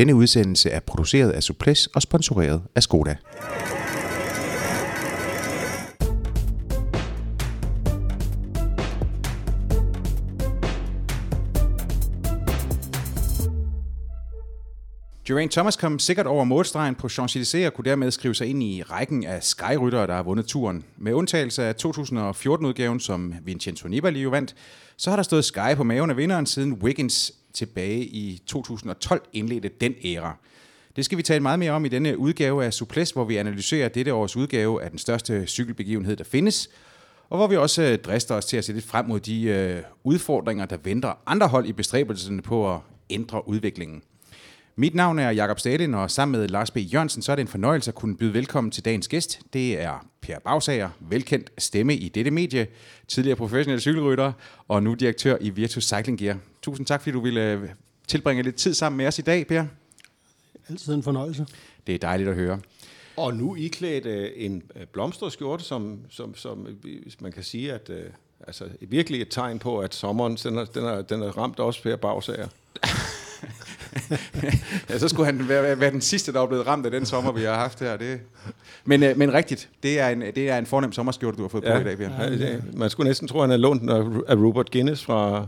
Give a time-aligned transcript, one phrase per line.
[0.00, 3.16] Denne udsendelse er produceret af Suples og sponsoreret af Skoda.
[15.26, 18.82] Geraint Thomas kom sikkert over målstregen på Champs-Élysées og kunne dermed skrive sig ind i
[18.82, 20.84] rækken af skyryttere, der har vundet turen.
[20.96, 24.54] Med undtagelse af 2014-udgaven, som Vincenzo Nibali jo vandt,
[24.96, 29.68] så har der stået Sky på maven af vinderen siden Wiggins tilbage i 2012 indledte
[29.68, 30.36] den æra.
[30.96, 33.88] Det skal vi tale meget mere om i denne udgave af Suples, hvor vi analyserer
[33.88, 36.70] dette års udgave af den største cykelbegivenhed, der findes,
[37.30, 39.82] og hvor vi også øh, drister os til at se lidt frem mod de øh,
[40.04, 44.02] udfordringer, der venter andre hold i bestræbelserne på at ændre udviklingen.
[44.80, 46.76] Mit navn er Jakob Stadin, og sammen med Lars B.
[46.76, 49.40] Jørgensen, så er det en fornøjelse at kunne byde velkommen til dagens gæst.
[49.52, 52.66] Det er Per Bagsager, velkendt stemme i dette medie,
[53.08, 54.32] tidligere professionel cykelrytter,
[54.68, 56.38] og nu direktør i Virtus Cycling Gear.
[56.62, 57.68] Tusind tak, fordi du ville øh,
[58.08, 59.64] tilbringe lidt tid sammen med os i dag, Per.
[60.68, 61.46] Altid en fornøjelse.
[61.86, 62.60] Det er dejligt at høre.
[63.16, 64.62] Og nu iklædt uh, en
[64.92, 66.66] blomsterskjorte, som, som, som
[67.02, 67.96] hvis man kan sige, at uh,
[68.46, 71.82] altså, virkelig et tegn på, at sommeren den er, den er, den er ramt også
[71.82, 72.48] Per Bagsager.
[74.90, 77.32] ja, så skulle han være, være den sidste, der er blevet ramt af den sommer,
[77.32, 77.96] vi har haft her.
[77.96, 78.20] Det...
[78.84, 81.64] Men, øh, men rigtigt, det er, en, det er en fornem sommerskjorte, du har fået
[81.64, 81.74] ja.
[81.74, 82.12] på i dag, Bjørn.
[82.20, 83.90] Ja, det, man skulle næsten tro, at han er lånt
[84.28, 85.46] af Robert Guinness fra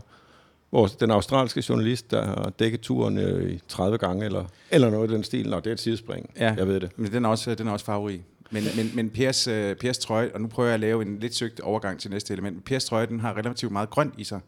[0.73, 5.15] vores, den australske journalist, der har dækket turen øh, 30 gange, eller, eller noget i
[5.15, 5.51] den stil.
[5.51, 6.31] Nå, det er et sidespring.
[6.37, 6.91] Ja, jeg ved det.
[6.97, 8.21] Men den er også, den er også favorit.
[8.51, 11.35] Men, men, men Pers, uh, Pers trøje, og nu prøver jeg at lave en lidt
[11.35, 12.65] søgt overgang til næste element.
[12.65, 14.41] Pers trøje, den har relativt meget grønt i sig.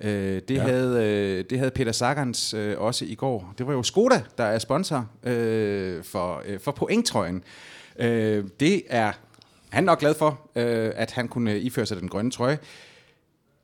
[0.00, 0.62] Øh, det, ja.
[0.62, 3.54] havde, øh, det havde Peter Sagans øh, også i går.
[3.58, 7.44] Det var jo Skoda, der er sponsor øh, for, øh, for pointtrøjen.
[7.98, 9.12] Øh, det er
[9.68, 12.58] han nok glad for, øh, at han kunne iføre sig den grønne trøje.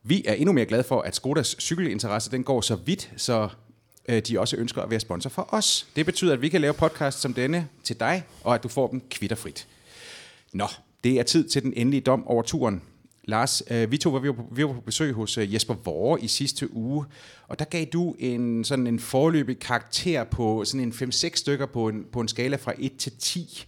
[0.03, 3.49] Vi er endnu mere glade for, at Skodas cykelinteresse den går så vidt, så
[4.09, 5.87] øh, de også ønsker at være sponsor for os.
[5.95, 8.87] Det betyder, at vi kan lave podcast som denne til dig, og at du får
[8.87, 9.67] dem kvitterfrit.
[10.53, 10.67] Nå,
[11.03, 12.81] det er tid til den endelige dom over turen.
[13.25, 15.73] Lars, øh, vi to var, vi var, på, vi var på besøg hos øh, Jesper
[15.73, 17.05] Vore i sidste uge,
[17.47, 21.87] og der gav du en sådan en forløbig karakter på sådan en 5-6 stykker på
[21.87, 23.65] en, på en skala fra 1 til 10.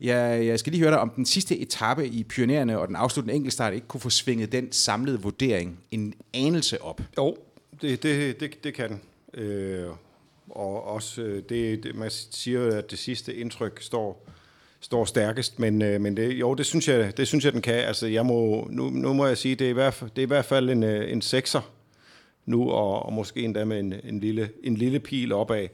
[0.00, 3.34] Jeg, jeg skal lige høre dig, om den sidste etape i Pionererne og den afsluttende
[3.34, 7.00] enkeltstart ikke kunne få svinget den samlede vurdering en anelse op.
[7.18, 7.36] Jo,
[7.82, 9.00] det, det, det, det kan den.
[9.42, 9.90] Øh,
[10.50, 14.28] og også, øh, det, det, man siger at det sidste indtryk står
[14.82, 17.74] står stærkest, men, øh, men det, jo, det synes, jeg, det synes jeg, den kan.
[17.74, 20.26] Altså, jeg må, nu, nu må jeg sige, det er i hvert fald, det er
[20.26, 21.60] i hvert fald en, øh, en sekser
[22.46, 25.68] nu, og, og måske endda med en, en, lille, en lille pil opad.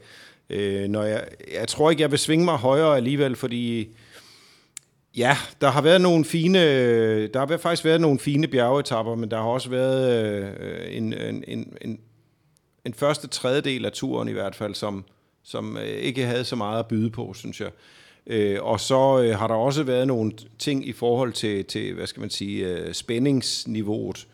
[0.49, 3.87] Øh, når jeg, jeg tror ikke, jeg vil svinge mig højere alligevel, fordi
[5.17, 9.31] ja, der har været nogle fine, øh, der har faktisk været nogle fine bjergetapper, men
[9.31, 11.99] der har også været øh, en, en, en, en,
[12.85, 15.05] en første tredjedel af turen i hvert fald, som,
[15.43, 17.69] som øh, ikke havde så meget at byde på, synes jeg.
[18.29, 22.07] Øh, og så øh, har der også været nogle ting i forhold til, til hvad
[22.07, 24.27] skal man sige, øh, spændingsniveauet,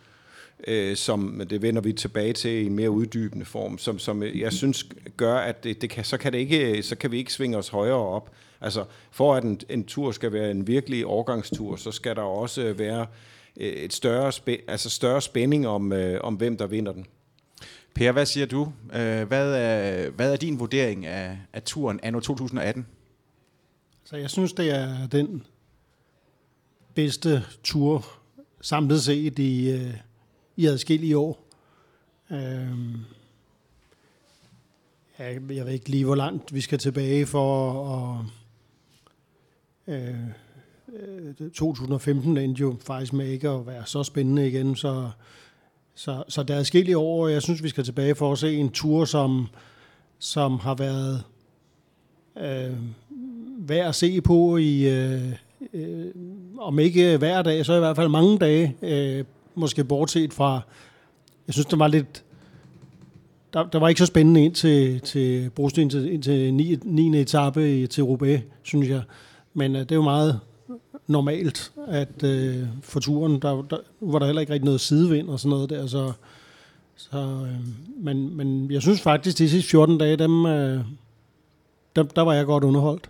[0.67, 4.53] øh, som det vender vi tilbage til i en mere uddybende form, som, som jeg
[4.53, 4.85] synes
[5.17, 7.69] gør, at det, det kan, så, kan det ikke, så kan vi ikke svinge os
[7.69, 8.31] højere op.
[8.61, 12.73] Altså, for at en, en tur skal være en virkelig overgangstur, så skal der også
[12.73, 13.05] være
[13.57, 17.05] øh, et større, spæ, altså større spænding om, øh, om, hvem der vinder den.
[17.93, 18.71] Per, hvad siger du?
[18.95, 22.85] Øh, hvad, er, hvad er din vurdering af, af turen anno 2018?
[24.05, 25.45] Så jeg synes, det er den
[26.93, 28.05] bedste tur
[28.61, 29.93] samlet set i, øh,
[30.55, 31.47] i adskillige år.
[32.31, 32.95] Øhm,
[35.19, 38.25] jeg, jeg ved ikke lige, hvor langt vi skal tilbage for at...
[39.87, 40.15] Øh,
[40.93, 45.09] øh 2015 endte jo faktisk med ikke at være så spændende igen, så,
[45.95, 48.55] så, så der er adskillige år, og jeg synes, vi skal tilbage for at se
[48.55, 49.47] en tur, som,
[50.19, 51.23] som har været
[52.37, 52.77] øh,
[53.67, 55.21] værd at se på i, øh,
[55.73, 56.05] øh,
[56.59, 59.23] om ikke hver dag, så i hvert fald mange dage, øh,
[59.55, 60.61] måske bortset fra,
[61.47, 62.23] jeg synes, det var lidt,
[63.53, 66.77] der, der var ikke så spændende ind til, til Brosten, til, ind til 9.
[66.83, 67.21] 9.
[67.21, 69.01] etape til Roubaix, synes jeg.
[69.53, 70.39] Men øh, det er jo meget
[71.07, 75.39] normalt, at øh, for turen, der, der var der heller ikke rigtig noget sidevind og
[75.39, 76.11] sådan noget der, så,
[76.95, 80.79] så øh, men, men jeg synes faktisk, de sidste 14 dage, dem, øh,
[81.95, 83.09] der, der var jeg godt underholdt.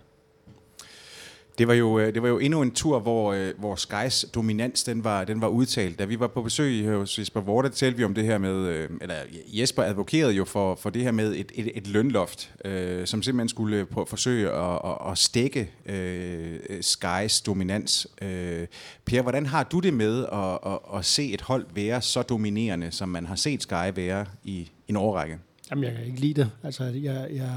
[1.58, 4.84] Det var jo, øh, det var jo endnu en tur, hvor, øh, hvor Skys dominans
[4.84, 5.98] den var, den var udtalt.
[5.98, 8.90] Da vi var på besøg hos Jesper Vorte, talte vi om det her med, øh,
[9.00, 9.14] eller
[9.48, 13.48] Jesper advokerede jo for, for det her med et, et, et lønloft, øh, som simpelthen
[13.48, 18.06] skulle på, forsøge at, at, at stikke øh, Skys dominans.
[18.22, 18.66] Øh,
[19.04, 22.90] per, hvordan har du det med at, at, at se et hold være så dominerende,
[22.90, 25.38] som man har set Sky være i, i en årrække?
[25.70, 26.50] Jamen, jeg kan ikke lide det.
[26.64, 27.50] Altså, jeg, jeg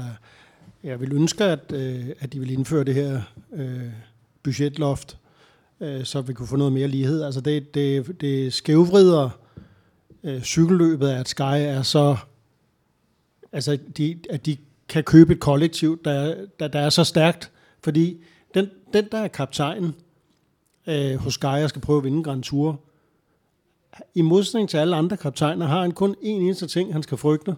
[0.84, 3.22] jeg vil ønske, at, øh, at de vil indføre det her
[3.52, 3.90] øh,
[4.42, 5.18] budgetloft,
[5.80, 7.22] øh, så vi kunne få noget mere lighed.
[7.22, 9.30] Altså det, det, det skævvrider
[10.24, 12.16] øh, cykelløbet, at Sky er så...
[13.52, 14.56] Altså, de, at de
[14.88, 17.50] kan købe et kollektiv, der, der, der er så stærkt.
[17.84, 18.24] Fordi
[18.54, 19.94] den, den der er kaptajnen
[20.86, 22.80] øh, hos Sky, og skal prøve at vinde Grand Tour,
[24.14, 27.54] i modsætning til alle andre kaptajner, har han kun én eneste ting, han skal frygte,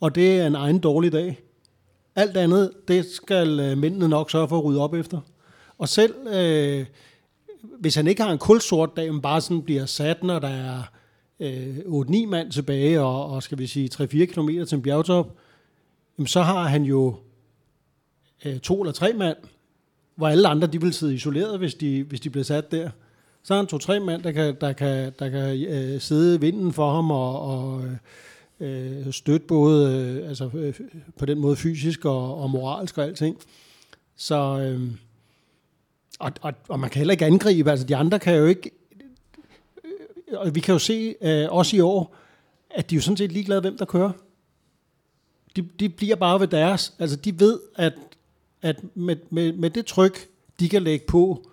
[0.00, 1.42] og det er en egen dårlig dag.
[2.16, 5.20] Alt andet, det skal øh, mændene nok sørge for at rydde op efter.
[5.78, 6.86] Og selv øh,
[7.78, 10.82] hvis han ikke har en kulsort dag, men bare sådan bliver sat, når der er
[11.40, 15.36] øh, 8-9 mand tilbage, og, og skal vi sige 3-4 km til en bjergtop,
[16.18, 17.16] jamen så har han jo
[18.44, 19.36] øh, to eller tre mand,
[20.14, 22.90] hvor alle andre de vil sidde isoleret, hvis de, hvis de bliver sat der.
[23.42, 26.72] Så har han to-tre mand, der kan, der kan, der kan øh, sidde i vinden
[26.72, 27.96] for ham og, og øh,
[28.62, 30.80] øh, støtte både øh, altså, øh,
[31.18, 33.36] på den måde fysisk og, og moralsk og alting.
[34.16, 34.90] Så, øh,
[36.18, 38.70] og, og, og man kan heller ikke angribe, altså de andre kan jo ikke,
[39.84, 42.16] øh, og vi kan jo se øh, også i år,
[42.70, 44.12] at de er jo sådan set ligeglade, hvem der kører.
[45.56, 46.94] De, de bliver bare ved deres.
[46.98, 47.92] Altså de ved, at,
[48.62, 50.28] at med, med, med det tryk,
[50.60, 51.48] de kan lægge på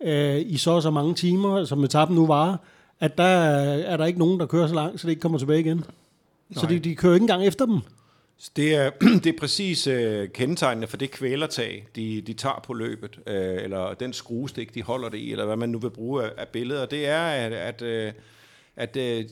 [0.00, 2.56] øh, i så og så mange timer, som etappen nu varer,
[3.00, 5.60] at der er der ikke nogen, der kører så langt, så det ikke kommer tilbage
[5.60, 5.84] igen.
[6.50, 6.60] Nej.
[6.60, 7.80] Så de, de kører ikke engang efter dem.
[8.56, 8.90] Det er,
[9.24, 13.94] det er præcis øh, kendetegnende for det kvælertag, de, de tager på løbet, øh, eller
[13.94, 16.86] den skruestik, de holder det i, eller hvad man nu vil bruge af, af billeder.
[16.86, 18.12] Det er, at, at, øh,
[18.76, 19.24] at øh,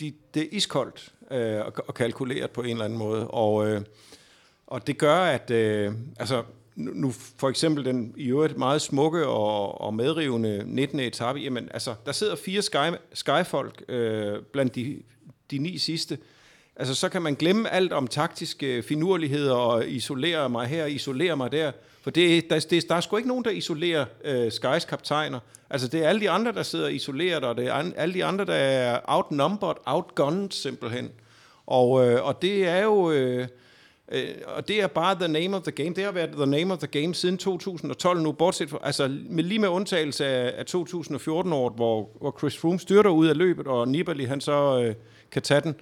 [0.00, 3.28] de, det er iskoldt øh, og, kalkuleret på en eller anden måde.
[3.28, 3.80] Og, øh,
[4.66, 6.42] og det gør, at øh, altså,
[6.76, 11.00] nu for eksempel den i øvrigt meget smukke og, og medrivende 19.
[11.00, 15.02] etape, jamen altså, der sidder fire sky, skyfolk øh, blandt de,
[15.50, 16.18] de ni sidste,
[16.78, 21.52] Altså, så kan man glemme alt om taktiske finurligheder og isolere mig her, isolere mig
[21.52, 21.72] der.
[22.02, 25.40] For det, der, det, der er sgu ikke nogen, der isolerer øh, Skys kaptajner.
[25.70, 28.44] Altså, det er alle de andre, der sidder isoleret, og det er alle de andre,
[28.44, 31.10] der er outnumbered, outgunned simpelthen.
[31.66, 33.10] Og, øh, og det er jo...
[33.10, 33.48] Øh,
[34.12, 35.94] øh, og det er bare the name of the game.
[35.94, 39.44] Det har været the name of the game siden 2012 nu, bortset fra, altså med,
[39.44, 43.88] lige med undtagelse af, af 2014-året, hvor, hvor Chris Froome styrter ud af løbet, og
[43.88, 44.94] Nibali han så øh,
[45.30, 45.74] kan tage den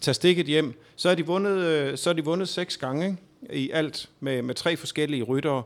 [0.00, 3.18] tager stikket hjem, så har de vundet, øh, så har de vundet seks gange ikke?
[3.62, 5.62] i alt med, med tre forskellige ryttere.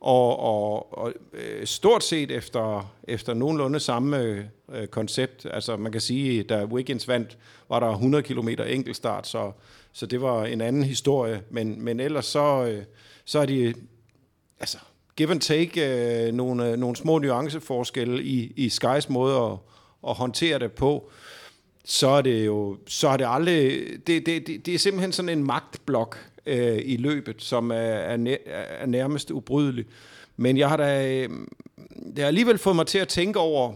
[0.00, 5.46] Og, og, og øh, stort set efter, efter nogenlunde samme øh, koncept.
[5.50, 7.38] Altså man kan sige, da Wiggins vandt,
[7.68, 9.52] var der 100 km enkeltstart, så,
[9.92, 11.42] så det var en anden historie.
[11.50, 12.84] Men, men ellers så, øh,
[13.24, 13.74] så er de,
[14.60, 14.78] altså
[15.16, 19.52] give and take, øh, nogle, øh, nogle små nuanceforskelle i, i Skys måde at,
[20.08, 21.10] at håndtere det på
[21.84, 25.28] så er det jo så er det aldrig det, det, det, det er simpelthen sådan
[25.38, 29.84] en magtblok øh, i løbet, som er, er, er nærmest ubrydelig.
[30.36, 31.30] Men jeg har da øh,
[32.06, 33.72] det har alligevel fået mig til at tænke over,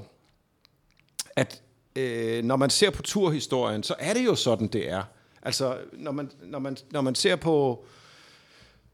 [1.36, 1.62] at
[1.96, 5.02] øh, når man ser på turhistorien, så er det jo sådan, det er.
[5.42, 7.84] Altså, når man, når man, når man ser på,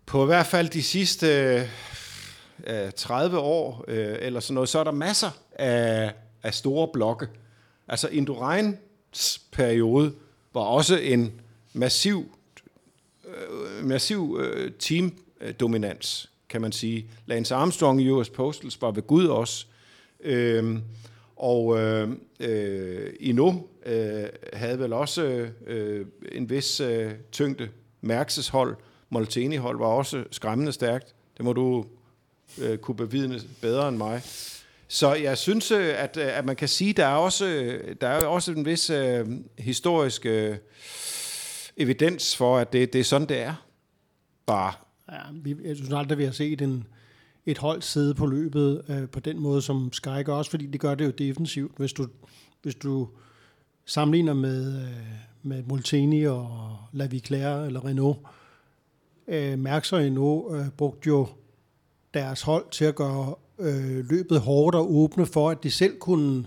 [0.07, 1.27] på i hvert fald de sidste
[2.67, 6.13] øh, 30 år, øh, eller sådan noget, så er der masser af,
[6.43, 7.29] af store blokke.
[7.89, 8.79] Altså Indurain
[9.53, 10.13] periode
[10.55, 11.33] var også en
[11.73, 12.39] massiv,
[13.25, 17.07] øh, massiv øh, teamdominans, kan man sige.
[17.27, 19.67] Lance Armstrong i US Postals var ved Gud også.
[20.21, 20.83] Øhm,
[21.37, 22.09] og øh,
[22.41, 23.53] øh, Ino
[23.87, 27.69] øh, havde vel også øh, en vis øh, tyngde.
[28.01, 28.77] Mærkses hold,
[29.11, 31.15] Molteni hold var også skræmmende stærkt.
[31.37, 31.85] Det må du
[32.63, 34.23] øh, kunne bevidne bedre end mig.
[34.89, 37.97] Så jeg synes, øh, at, øh, at man kan sige, at der er også, øh,
[38.01, 39.27] der er også en vis øh,
[39.59, 40.57] historisk øh,
[41.77, 43.67] evidens for, at det, det er sådan, det er.
[44.47, 44.73] Bare.
[45.13, 46.87] Ja, jeg synes aldrig, vi har set en,
[47.47, 50.81] et hold sidde på løbet øh, på den måde, som Sky gør, også fordi det
[50.81, 51.73] gør det jo defensivt.
[51.77, 52.07] Hvis du,
[52.63, 53.09] hvis du
[53.85, 54.91] sammenligner med, øh,
[55.43, 58.19] med Molteni og Laviclaire eller Renault,
[59.29, 61.27] øh, Mærks og Renault øh, brugte jo
[62.15, 66.47] deres hold til at gøre øh, løbet hårdt og åbne for, at de selv kunne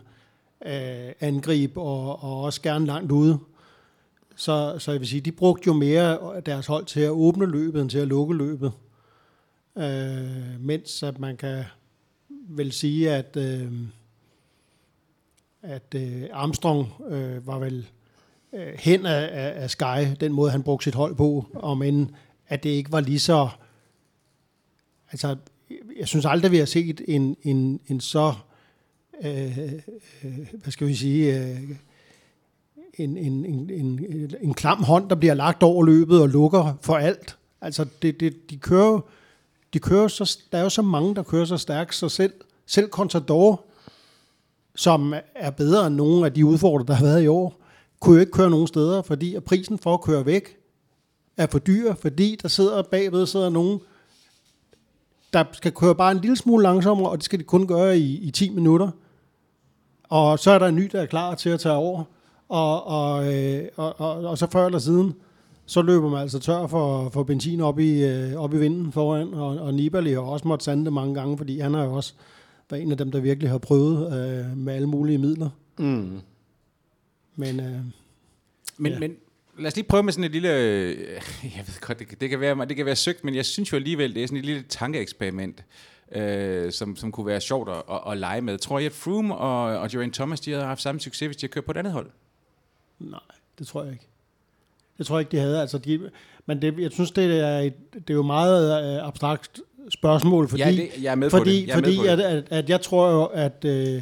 [0.65, 3.39] øh, angribe og, og også gerne langt ude.
[4.35, 7.81] Så, så jeg vil sige, de brugte jo mere deres hold til at åbne løbet,
[7.81, 8.71] end til at lukke løbet.
[9.77, 11.63] Øh, mens at man kan
[12.29, 13.71] vel sige, at, øh,
[15.61, 17.89] at øh, Armstrong øh, var vel
[18.53, 22.07] øh, hen af, af, af Sky, den måde han brugte sit hold på, om end
[22.47, 23.49] at det ikke var lige så...
[25.11, 25.35] Altså,
[25.99, 28.33] jeg synes aldrig, vi har set en, en, en så,
[29.23, 29.57] øh,
[30.23, 31.59] øh, hvad skal vi sige, øh,
[32.93, 34.05] en, en, en, en,
[34.41, 37.37] en klam hånd, der bliver lagt over løbet og lukker for alt.
[37.61, 38.99] Altså, det, det, de kører,
[39.73, 42.33] de kører så, der er jo så mange, der kører så stærkt, så selv,
[42.65, 43.65] selv Contador,
[44.75, 47.61] som er bedre end nogle af de udfordrere, der har været i år,
[47.99, 50.57] kunne jo ikke køre nogen steder, fordi at prisen for at køre væk
[51.37, 53.79] er for dyr, fordi der sidder bagved sidder nogen,
[55.33, 58.17] der skal køre bare en lille smule langsommere, og det skal de kun gøre i,
[58.17, 58.89] i 10 minutter.
[60.03, 62.03] Og så er der en ny, der er klar til at tage over,
[62.49, 65.13] og, og, øh, og, og, og så før eller siden,
[65.65, 69.33] så løber man altså tør for, for benzin op i, øh, op i vinden foran,
[69.33, 72.13] og, og Nibali har også måttet sande det mange gange, fordi han har jo også
[72.69, 75.49] været en af dem, der virkelig har prøvet øh, med alle mulige midler.
[75.77, 76.19] Mm.
[77.35, 77.75] Men, øh,
[78.77, 78.99] Men, Ja.
[78.99, 79.11] men
[79.59, 80.53] lad os lige prøve med sådan et lille...
[80.53, 80.97] øh,
[81.43, 83.77] Jeg ved godt, det, det, kan være, det kan være søgt, men jeg synes jo
[83.77, 85.63] alligevel, det er sådan et lille tankeeksperiment,
[86.11, 88.57] øh, som, som kunne være sjovt at, at, at lege med.
[88.57, 91.43] Tror I, at Froome og, og Geraint Thomas, de havde haft samme succes, hvis de
[91.43, 92.09] havde kørt på et andet hold?
[92.99, 93.19] nej,
[93.59, 94.07] det tror jeg ikke.
[94.97, 95.61] Det tror jeg ikke, de havde.
[95.61, 96.09] Altså, de,
[96.45, 100.63] men det, jeg synes, det er, et, det er jo meget øh, abstrakt spørgsmål, fordi,
[100.63, 101.67] ja, det, jeg er med på fordi, det.
[101.67, 102.23] Jeg er fordi med på at, det.
[102.23, 104.01] at, at jeg tror jo, at, øh,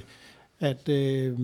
[0.60, 1.40] at øh,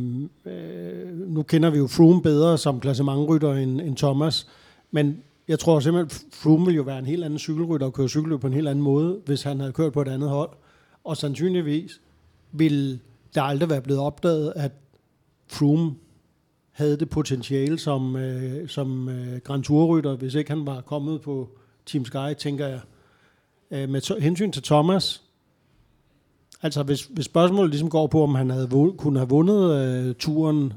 [0.45, 4.47] øh, nu kender vi jo Froome bedre som klassementrytter end, end Thomas,
[4.91, 8.09] men jeg tror simpelthen, at Froome ville jo være en helt anden cykelrytter og køre
[8.09, 10.49] cykelløb på en helt anden måde, hvis han havde kørt på et andet hold.
[11.03, 12.01] Og sandsynligvis
[12.51, 12.99] ville
[13.35, 14.71] der aldrig være blevet opdaget, at
[15.47, 15.95] Froome
[16.71, 21.49] havde det potentiale som, øh, som øh, Grand Tour-rytter, hvis ikke han var kommet på
[21.85, 22.79] Team Sky, tænker jeg.
[23.71, 25.20] Øh, med hensyn til Thomas,
[26.61, 30.15] altså hvis, hvis spørgsmålet ligesom går på, om han havde vu- kunne have vundet øh,
[30.15, 30.73] turen,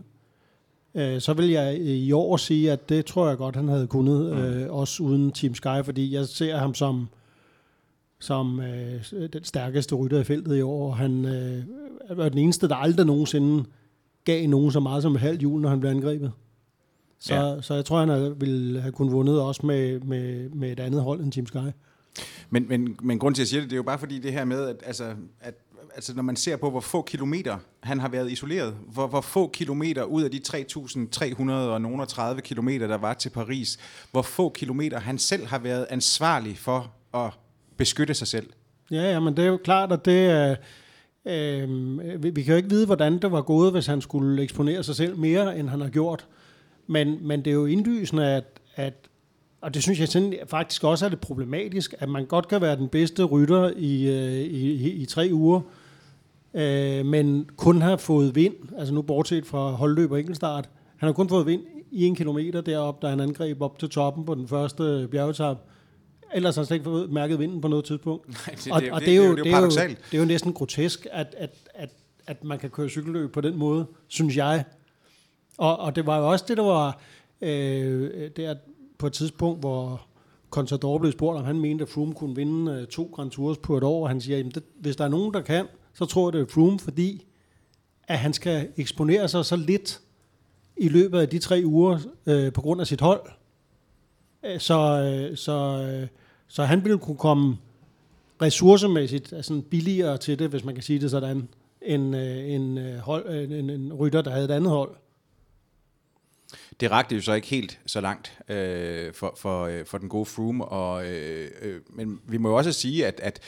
[0.94, 4.32] øh, så vil jeg i år sige, at det tror jeg godt, han havde kunnet,
[4.36, 7.08] øh, også uden Team Sky, fordi jeg ser ham som
[8.20, 10.92] som øh, den stærkeste rytter i feltet i år.
[10.92, 11.62] Han øh,
[12.18, 13.64] var den eneste, der aldrig nogensinde
[14.24, 16.32] gav nogen så meget som et halvt hjul, når han blev angrebet.
[17.18, 17.60] Så, Ja.
[17.62, 21.02] så jeg tror, han havde, ville have kunnet vundet også med, med, med et andet
[21.02, 21.56] hold end Team Sky.
[22.50, 24.32] Men, men, men grund til, at jeg siger det, det er jo bare fordi det
[24.32, 25.04] her med, at, altså,
[25.40, 25.54] at
[25.94, 29.48] altså, når man ser på, hvor få kilometer han har været isoleret, hvor, hvor få
[29.48, 33.78] kilometer ud af de 3.330 kilometer, der var til Paris,
[34.10, 37.30] hvor få kilometer han selv har været ansvarlig for at
[37.76, 38.50] beskytte sig selv.
[38.90, 40.56] Ja, ja, men det er jo klart, at det er...
[41.26, 41.68] Øh,
[42.22, 44.96] vi, vi kan jo ikke vide, hvordan det var gået, hvis han skulle eksponere sig
[44.96, 46.26] selv mere, end han har gjort.
[46.86, 48.94] Men, men det er jo indlysende, at, at
[49.64, 52.76] og det synes jeg sådan, faktisk også er det problematisk, at man godt kan være
[52.76, 55.60] den bedste rytter i, øh, i, i, i tre uger,
[56.54, 61.12] øh, men kun har fået vind, altså nu bortset fra holdløb og enkeltstart, han har
[61.12, 64.48] kun fået vind i en kilometer deroppe, da han angreb op til toppen på den
[64.48, 65.56] første bjergetap.
[66.34, 68.26] Ellers har han slet ikke fået mærket vinden på noget tidspunkt.
[68.64, 69.98] det- og, det- og det- det, er jo, det er jo det, er jo, paradoksalt.
[70.10, 71.90] det er jo næsten grotesk, at, at, at,
[72.26, 74.64] at man kan køre cykelløb på den måde, synes jeg.
[75.58, 77.00] Og, og det var jo også det, der var
[77.40, 78.54] øh, der
[79.04, 80.06] på et tidspunkt, hvor
[80.50, 83.76] Contador blev spurgt, om han mente, at Froome kunne vinde øh, to Grand Tours på
[83.76, 86.32] et år, og han siger, at hvis der er nogen, der kan, så tror jeg,
[86.32, 87.26] det er Froome, fordi
[88.08, 90.00] at han skal eksponere sig så lidt
[90.76, 93.20] i løbet af de tre uger øh, på grund af sit hold.
[94.44, 96.08] Øh, så, øh, så, øh,
[96.48, 97.56] så han ville kunne komme
[98.42, 101.48] ressourcemæssigt altså billigere til det, hvis man kan sige det sådan,
[101.82, 104.90] end øh, en, øh, hold, øh, en, en rytter, der havde et andet hold.
[106.80, 110.26] Det rakte jo så ikke helt så langt øh, for, for, øh, for den gode
[110.26, 113.40] Froome, og, øh, øh, men vi må jo også sige, at, at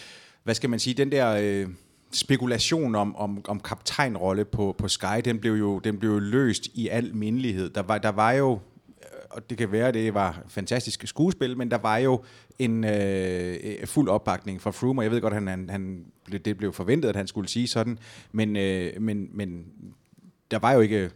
[0.44, 1.68] hvad skal man sige, den der øh,
[2.12, 6.66] spekulation om, om, om kaptajnrolle på, på Sky, den blev, jo, den blev jo løst
[6.74, 7.70] i al mindelighed.
[7.70, 11.70] Der var, der var jo, øh, og det kan være, det var fantastisk skuespil, men
[11.70, 12.24] der var jo
[12.58, 16.40] en øh, øh, fuld opbakning fra Froome, og jeg ved godt, han, han, han, blev-
[16.40, 17.98] det blev forventet, at han skulle sige sådan,
[18.32, 19.64] men, øh, men, men
[20.50, 21.10] der var jo ikke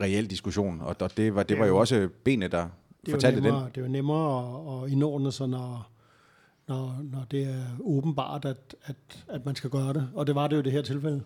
[0.00, 2.68] reel diskussion, og og det var, det var jo også benene, der
[3.06, 3.42] Det fortalte den.
[3.44, 5.90] nemmere, det er jo nemmere at, at indordne sig, når,
[6.68, 8.96] når, når det er åbenbart, at, at,
[9.28, 10.08] at man skal gøre det.
[10.14, 11.22] Og det var det jo i det her tilfælde.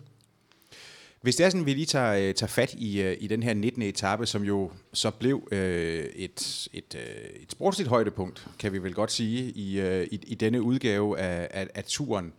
[1.21, 3.53] Hvis det er sådan, vi lige tager, øh, tager fat i, øh, i den her
[3.53, 3.81] 19.
[3.81, 8.93] etape, som jo så blev øh, et, et, øh, et sportsligt højdepunkt, kan vi vel
[8.93, 12.33] godt sige, i, i, i denne udgave af, af, af turen,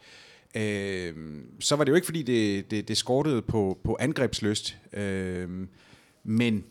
[0.55, 1.15] øh,
[1.61, 5.49] så var det jo ikke, fordi det, det, det skortede på, på angrebsløst, øh,
[6.25, 6.65] men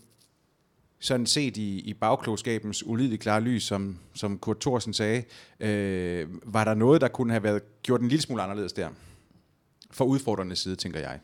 [0.99, 5.23] sådan set i, i bagklogskabens ulideligt klare lys, som, som Kurt Thorsen sagde,
[5.59, 8.89] øh, var der noget, der kunne have været gjort en lille smule anderledes der?
[9.91, 11.19] For udfordrende side, tænker jeg.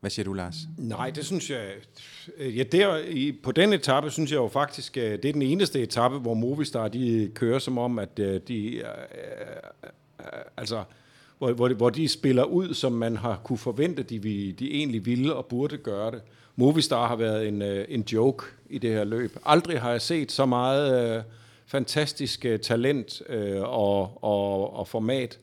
[0.00, 0.56] Hvad siger du, Lars?
[0.76, 1.70] Nej, det synes jeg...
[2.38, 5.82] Ja, der, i, på den etape synes jeg jo faktisk, øh, det er den eneste
[5.82, 8.76] etape, hvor Movistar de kører som om, at øh, de...
[8.76, 9.86] Øh, øh,
[10.20, 10.26] øh
[10.56, 10.84] altså,
[11.38, 14.70] hvor, hvor, de- hvor de spiller ud, som man har kunne forvente, de, vi- de
[14.74, 16.20] egentlig ville og burde gøre det.
[16.56, 19.36] Movistar har været en, øh, en joke i det her løb.
[19.44, 21.22] Aldrig har jeg set så meget øh,
[21.66, 25.38] fantastisk øh, talent øh, og, og, og format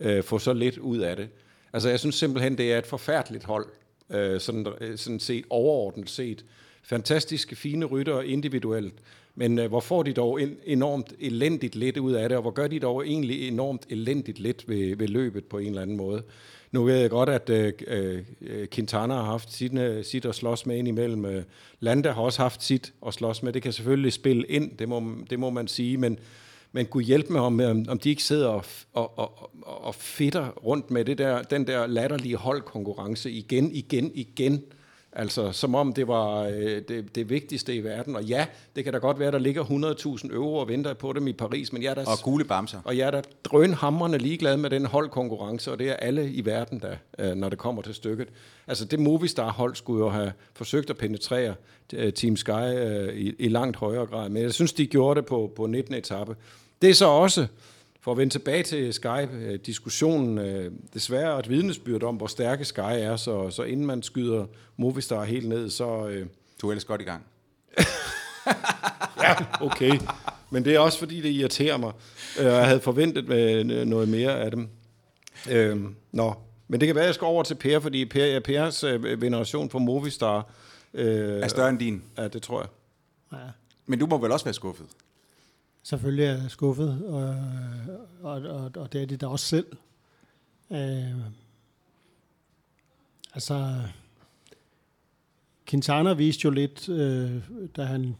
[0.00, 1.28] øh, få så lidt ud af det.
[1.72, 3.66] Altså jeg synes simpelthen, det er et forfærdeligt hold,
[4.10, 6.44] øh, sådan, øh, sådan set overordnet set.
[6.82, 8.94] Fantastiske, fine rytter individuelt,
[9.40, 12.50] men øh, hvor får de dog en, enormt elendigt lidt ud af det, og hvor
[12.50, 16.22] gør de dog egentlig enormt elendigt lidt ved, ved løbet på en eller anden måde.
[16.72, 20.66] Nu ved jeg godt, at øh, øh, Quintana har haft sit, øh, sit at slås
[20.66, 21.24] med indimellem.
[21.24, 21.42] Øh,
[21.80, 23.52] Landa har også haft sit at slås med.
[23.52, 26.18] Det kan selvfølgelig spille ind, det må, det må man sige, men,
[26.72, 30.48] men kunne hjælpe med, om, øh, om de ikke sidder og, og, og, og fitter
[30.48, 34.64] rundt med det der, den der latterlige holdkonkurrence igen, igen, igen.
[35.12, 38.16] Altså, som om det var øh, det, det vigtigste i verden.
[38.16, 39.64] Og ja, det kan da godt være, der ligger
[40.24, 42.78] 100.000 euro og venter på dem i Paris, men jeg er da, Og gule bamser.
[42.84, 46.80] og jeg er da drønhamrende ligeglad med den holdkonkurrence, og det er alle i verden,
[46.80, 48.28] der, øh, når det kommer til stykket.
[48.66, 51.54] Altså, det Movistar-hold skulle jo have forsøgt at penetrere
[51.94, 55.26] øh, Team Sky øh, i, i langt højere grad, men jeg synes, de gjorde det
[55.28, 55.94] på, på 19.
[55.94, 56.36] etape.
[56.82, 57.46] Det er så også,
[58.00, 63.16] for at vende tilbage til Sky-diskussionen, øh, desværre et vidnesbyrd om, hvor stærke Sky er,
[63.16, 66.08] så, så inden man skyder Movistar helt ned, så...
[66.08, 66.26] Øh,
[66.60, 67.24] Du er ellers godt i gang.
[69.22, 69.98] ja, okay.
[70.50, 71.92] Men det er også, fordi det irriterer mig.
[72.40, 74.68] Øh, Jeg havde forventet med noget mere af dem.
[75.50, 75.80] Øh,
[76.12, 76.34] nå,
[76.68, 79.68] men det kan være, at jeg skal over til Per, fordi per, Pers øh, veneration
[79.68, 80.50] på Movistar...
[80.94, 82.02] Øh, Er større end din.
[82.18, 82.68] Ja, det tror jeg.
[83.32, 83.46] Ja,
[83.86, 84.86] Men du må vel også være skuffet?
[85.82, 87.36] Selvfølgelig er skuffet, og,
[88.22, 89.66] og, og, og det er de da også selv.
[90.70, 91.16] Øh,
[93.34, 93.82] altså,
[95.66, 97.32] Quintana viste jo lidt, øh,
[97.76, 98.16] da han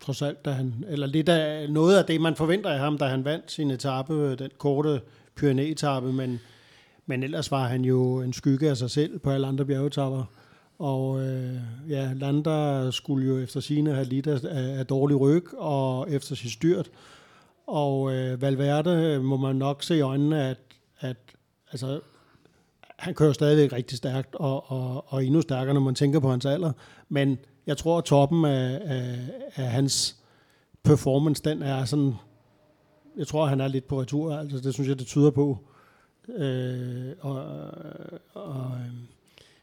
[0.00, 3.04] trods alt, da han, eller lidt af noget af det, man forventer af ham, da
[3.04, 5.00] han vandt sin etape, øh, den korte
[5.36, 6.40] Pyrenæ-etape, men,
[7.06, 10.24] men ellers var han jo en skygge af sig selv på alle andre bjergetapper.
[10.78, 11.56] Og øh,
[11.88, 14.40] ja, Landa skulle jo efter sine have lidt af,
[14.78, 16.90] af dårlig ryg og efter sit styrt.
[17.66, 20.58] Og øh, Valverde øh, må man nok se i øjnene, at,
[21.00, 21.16] at
[21.72, 22.00] altså,
[22.98, 26.46] han kører stadigvæk rigtig stærkt, og, og, og endnu stærkere, når man tænker på hans
[26.46, 26.72] alder.
[27.08, 29.18] Men jeg tror, at toppen af, af,
[29.54, 30.16] af hans
[30.82, 32.14] performance, den er sådan...
[33.16, 35.58] Jeg tror, han er lidt på retur, altså det synes jeg, det tyder på.
[36.28, 37.44] Øh, og,
[38.34, 39.13] og, øh,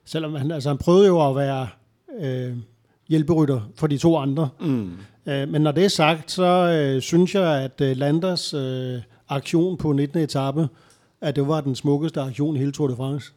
[0.06, 1.68] selvom han, altså han prøvede jo at være
[2.20, 2.58] øh,
[3.10, 4.50] hjælperytter for de to andre.
[4.60, 4.92] Mm.
[5.26, 9.78] Øh, men når det er sagt, så øh, synes jeg, at øh, Landers øh, aktion
[9.78, 10.20] på 19.
[10.20, 10.70] etape,
[11.22, 13.32] at det var den smukkeste aktion i hele Tour de France.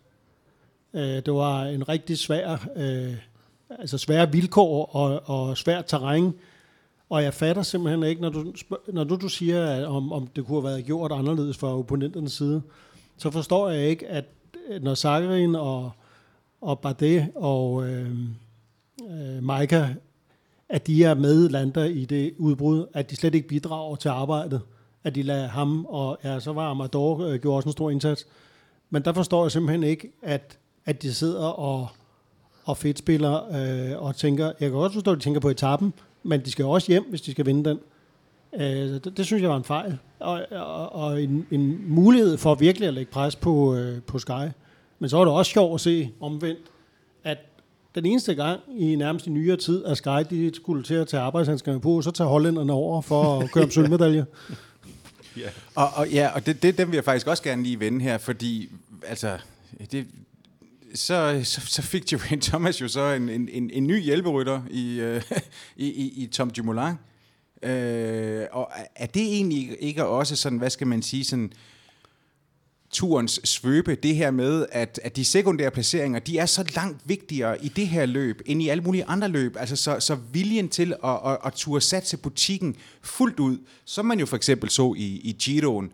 [0.95, 3.15] Øh, det var en rigtig svær, øh,
[3.71, 6.35] altså svære vilkår og, og svært terræn.
[7.11, 8.53] Og jeg fatter simpelthen ikke, når du,
[8.93, 12.33] når du, du siger, at om, om det kunne have været gjort anderledes fra opponenternes
[12.33, 12.63] side,
[13.19, 14.25] så forstår jeg ikke, at
[14.69, 15.91] at når Zakarin og,
[16.65, 18.29] og Bardet og øhm,
[19.11, 19.87] øh, øh, Maika,
[20.69, 24.61] at de er med Landa i det udbrud, at de slet ikke bidrager til arbejdet,
[25.05, 28.27] at de lader ham, og ja, så var Amador øh, gjorde også en stor indsats.
[28.91, 31.89] Men der forstår jeg simpelthen ikke, at, at de sidder og,
[32.65, 36.41] og fedtspiller øh, og tænker, jeg kan også forstå, at de tænker på etappen, men
[36.41, 37.79] de skal også hjem, hvis de skal vinde den.
[38.55, 42.55] Øh, det, det synes jeg var en fejl, og, og, og en, en mulighed for
[42.55, 44.49] virkelig at lægge pres på, øh, på Sky.
[44.99, 46.61] Men så var det også sjovt at se omvendt,
[47.25, 47.39] at
[47.95, 51.23] den eneste gang i nærmest i nyere tid, at Sky de skulle til at tage
[51.23, 54.27] arbejdshandskerne på, så tager hollænderne over for at køre om sølvmedalje.
[55.37, 55.49] Ja.
[55.75, 58.19] Og, og ja, og det, det, dem vil jeg faktisk også gerne lige vende her,
[58.19, 58.69] fordi
[59.07, 59.39] altså,
[59.93, 60.07] det,
[60.95, 65.01] så, så, så fik Geraint Thomas jo så en, en, en, en ny hjælperytter i,
[65.01, 65.23] øh,
[65.77, 66.95] i, i, i Tom Dumoulin.
[67.63, 71.53] Øh, og er det egentlig ikke også sådan, hvad skal man sige, sådan
[72.95, 77.65] turens svøbe, det her med, at, at de sekundære placeringer, de er så langt vigtigere
[77.65, 79.57] i det her løb, end i alle mulige andre løb.
[79.59, 84.19] Altså så, så viljen til at, at, at turde satse butikken fuldt ud, som man
[84.21, 85.91] jo for eksempel så i, i Giroen,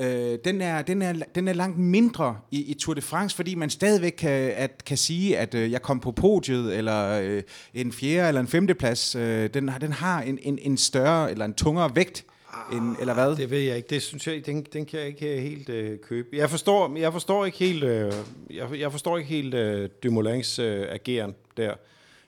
[0.00, 3.54] øh, den, er, den, er, den er langt mindre i, i Tour de France, fordi
[3.54, 7.42] man stadigvæk kan, at, kan sige, at øh, jeg kom på podiet, eller øh,
[7.74, 9.14] en fjerde eller en femte plads.
[9.14, 12.24] Øh, den, har- den har en, en, en større eller en tungere vægt,
[12.72, 13.36] end, eller hvad?
[13.36, 13.88] Det ved jeg ikke.
[13.90, 16.28] Det synes jeg, den, den kan jeg ikke helt øh, købe.
[16.32, 18.12] Jeg forstår, jeg forstår ikke helt, øh,
[18.50, 21.74] jeg, jeg forstår ikke helt øh, Dumoulins øh, ageren der.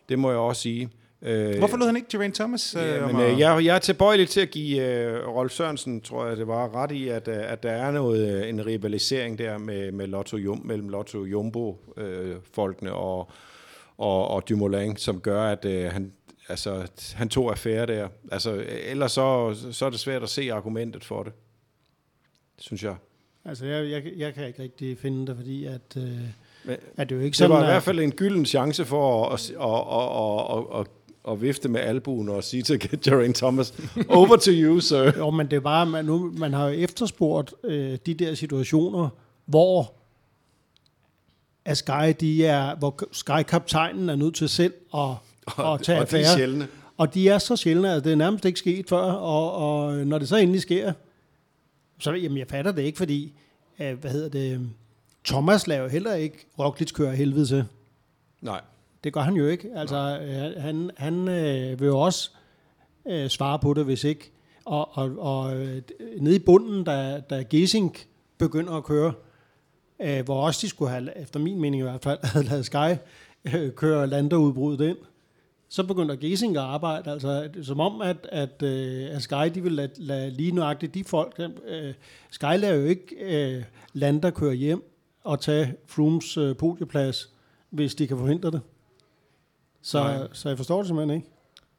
[0.09, 0.91] Det må jeg også sige.
[1.23, 2.77] Øh, Hvorfor lod han ikke Geraint Thomas?
[2.77, 6.27] Øh, Ja, men, øh, jeg, jeg er tilbøjelig til at give øh, Rolf Sørensen, tror
[6.27, 9.59] jeg, det var ret i, at, øh, at der er noget øh, en rivalisering der
[9.59, 13.31] med, med Lotto Jum, mellem Lotto Jumbo-folkene og,
[13.99, 16.13] og, og Dumoulin, som gør, at øh, han,
[16.49, 18.09] altså, han tog affære der.
[18.33, 21.33] Altså, ellers så, så er det svært at se argumentet for det,
[22.59, 22.97] synes jeg.
[23.45, 26.03] Altså, jeg, jeg, jeg kan ikke rigtig finde det, fordi at, øh,
[26.65, 28.85] Men, at det jo ikke det sådan, var i at- hvert fald en gylden chance
[28.85, 30.87] for at, at, at, at, at, at,
[31.33, 33.75] at vifte med albuen og sige til Geraint Thomas,
[34.09, 35.13] over to you, sir.
[35.19, 39.09] Jo, men det er bare, man, nu, man har jo efterspurgt øh, de der situationer,
[39.47, 39.93] hvor
[41.65, 45.09] at Sky, de er, hvor Sky-kaptajnen er nødt til selv at,
[45.47, 46.37] at tage og de er affære.
[46.37, 46.69] sjældne.
[46.97, 50.19] Og de er så sjældne, at det er nærmest ikke sket før, og, og når
[50.19, 50.93] det så endelig sker,
[51.99, 53.33] så jamen, jeg fatter det ikke, fordi,
[53.79, 54.71] øh, hvad hedder det,
[55.25, 57.65] Thomas laver heller ikke Roglic kører helvede til.
[58.41, 58.61] Nej.
[59.05, 59.71] Det gør han jo ikke.
[59.75, 62.31] Altså, øh, han, han øh, vil jo også
[63.07, 64.33] øh, svare på det, hvis ikke.
[64.65, 65.83] Og, og, og øh,
[66.21, 68.07] nede i bunden, da, da Gesink
[68.39, 69.13] begynder at køre,
[70.01, 72.95] øh, hvor også de skulle have, efter min mening i hvert fald, havde lavet Sky
[73.55, 74.97] øh, køre landerudbruddet ind,
[75.69, 77.11] så begynder Gesink at arbejde.
[77.11, 81.05] Altså, som om, at, at, øh, at Sky de vil lade, lade lige nøjagtigt de
[81.05, 81.41] folk.
[81.67, 81.95] Øh,
[82.31, 84.83] Sky lader jo ikke øh, lander køre hjem
[85.25, 87.31] og tage Frooms øh, podieplads,
[87.71, 88.61] hvis de kan forhindre det.
[89.83, 90.29] Så, Nej.
[90.33, 91.29] så jeg forstår det simpelthen ikke.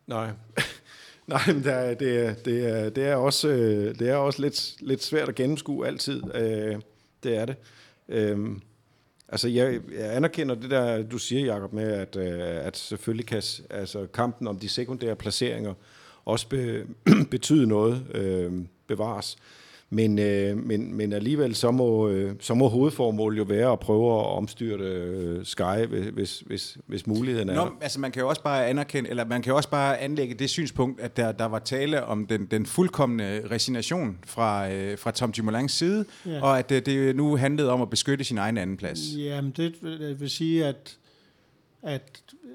[0.07, 0.29] Nej.
[1.27, 4.41] Nej, men det er, det er, det er, det er også, øh, det er også
[4.41, 6.35] lidt, lidt svært at gennemskue altid.
[6.35, 6.81] Øh,
[7.23, 7.55] Det er det.
[8.09, 8.61] Øhm,
[9.29, 13.41] Altså, jeg, jeg anerkender det der, du siger, Jacob, med, at, øh, at selvfølgelig kan
[13.69, 15.73] altså, kampen om de sekundære placeringer
[16.25, 16.85] også be,
[17.31, 18.53] betyde noget, øh,
[18.87, 19.37] bevares.
[19.89, 24.19] Men, øh, men, men alligevel, så må, øh, så må hovedformålet jo være at prøve
[24.19, 28.43] at omstyrte øh, Sky, hvis, hvis, hvis muligheden er Nå, altså man kan jo også
[28.43, 31.59] bare anerkende, eller man kan jo også bare anlægge det synspunkt, at der, der var
[31.59, 36.41] tale om den, den fuldkommende resignation fra, øh, fra Tom Dumoulins side, Ja.
[36.43, 38.99] og at øh, det nu handlede om at beskytte sin egen andenplads.
[39.17, 40.97] Jamen, det vil- vil sige, at,
[41.83, 42.49] at øh,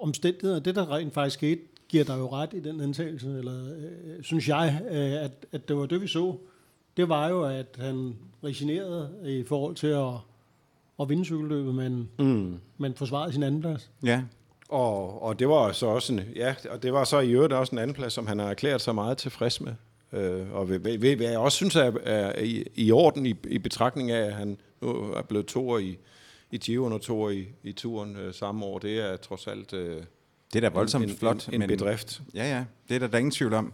[0.00, 4.22] omstændigheder, det der rent faktisk skete, giver dig jo ret i den antagelse, eller øh,
[4.22, 6.36] synes jeg, øh, at, at det var det, vi så.
[6.96, 10.12] Det var jo, at han resignerede i forhold til at,
[11.00, 12.58] at vinde cykelløbet, men, Mm.
[12.78, 13.90] men forsvarede sin anden plads.
[14.04, 14.22] Ja,
[14.68, 17.72] Og, og det var så også en, ja, og det var så i øvrigt også
[17.72, 19.72] en anden plads, som han har erklæret sig meget tilfreds med.
[20.12, 23.34] Øh, og ved, ved, ved, hvad jeg også synes er, er i, i orden i,
[23.48, 25.98] i betragtning af, at han nu er blevet toer i,
[26.50, 30.02] i Giroen og toer i, i turen øh, samme år, det er trods alt øh,
[30.52, 31.48] det er da voldsomt en, en, flot.
[31.48, 32.22] en, en bedrift.
[32.34, 33.72] Ja, ja, det er der, der er ingen tvivl om.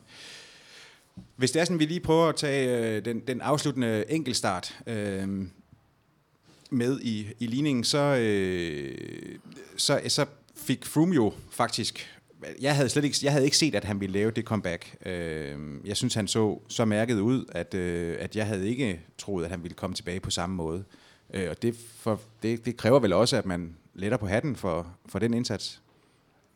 [1.37, 5.47] Hvis det er sådan, vi lige prøver at tage øh, den, den afsluttende enkeltstart øh,
[6.71, 9.39] med i, i ligningen, så, øh,
[9.77, 12.07] så, så fik Froome jo faktisk...
[12.61, 14.97] Jeg havde slet ikke, jeg havde ikke set, at han ville lave det comeback.
[15.07, 19.45] Øh, jeg synes, han så så mærket ud, at, øh, at jeg havde ikke troet,
[19.45, 20.85] at han ville komme tilbage på samme måde.
[21.35, 24.87] Øh, og det, for, det, det kræver vel også, at man letter på hatten for,
[25.07, 25.81] for den indsats.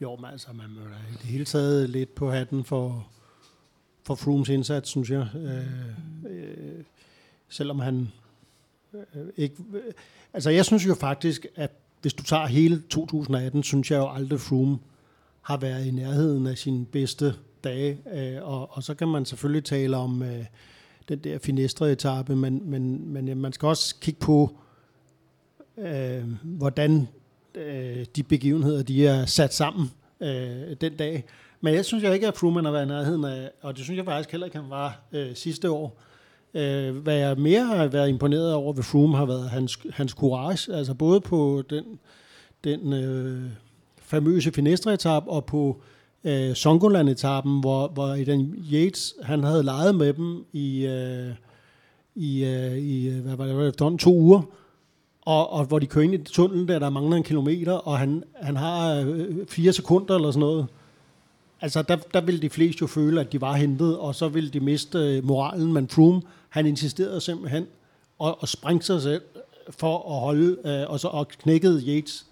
[0.00, 3.09] Jo, men altså, man må da i det hele taget lidt på hatten for,
[4.04, 5.26] for Frooms indsats, synes jeg.
[5.34, 6.84] Øh, øh,
[7.48, 8.08] selvom han
[8.94, 9.56] øh, ikke...
[9.74, 9.92] Øh,
[10.32, 14.40] altså, jeg synes jo faktisk, at hvis du tager hele 2018, synes jeg jo aldrig,
[14.40, 14.78] Froome
[15.42, 17.98] har været i nærheden af sine bedste dage.
[18.14, 20.44] Øh, og, og så kan man selvfølgelig tale om øh,
[21.08, 24.56] den der finestre-etappe, men, men, men ja, man skal også kigge på,
[25.78, 27.08] øh, hvordan
[27.54, 29.90] øh, de begivenheder, de er sat sammen
[30.20, 31.24] øh, den dag.
[31.64, 33.98] Men jeg synes jeg ikke, at Froome har været i nærheden af, og det synes
[33.98, 35.98] jeg faktisk heller ikke, han var øh, sidste år.
[36.55, 40.74] Øh, hvad jeg mere har været imponeret over ved Froome, har været hans, hans courage,
[40.74, 41.85] altså både på den,
[42.64, 43.42] den øh,
[43.98, 45.81] famøse Finestre-etap og på
[46.24, 51.31] øh, Songoland-etappen, hvor, hvor i den Yates, han havde leget med dem i, øh,
[52.14, 54.42] i, øh, i øh, hvad var det, efterhånden to uger,
[55.22, 58.22] og, og hvor de kører ind i tunnelen, der der mangler en kilometer, og han,
[58.42, 60.66] han har øh, fire sekunder eller sådan noget.
[61.64, 64.50] Altså, der, der ville de fleste jo føle, at de var hentet, og så ville
[64.50, 65.72] de miste øh, moralen.
[65.72, 67.66] Men Froome, han insisterede simpelthen
[68.18, 69.22] og, og sprængte sig selv
[69.70, 72.27] for at holde, øh, og så og knækkede Yates.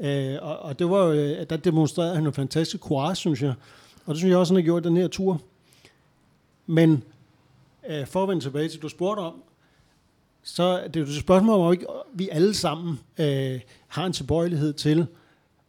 [0.00, 3.54] Øh, og, og det var jo, øh, der demonstrerede han en fantastisk courage, synes jeg.
[4.06, 5.40] Og det synes jeg også, han har gjort den her tur.
[6.66, 7.02] Men
[7.88, 9.42] øh, for at vende tilbage til, du spurgte om,
[10.42, 14.72] så det er jo et spørgsmål, om ikke vi alle sammen øh, har en tilbøjelighed
[14.72, 15.06] til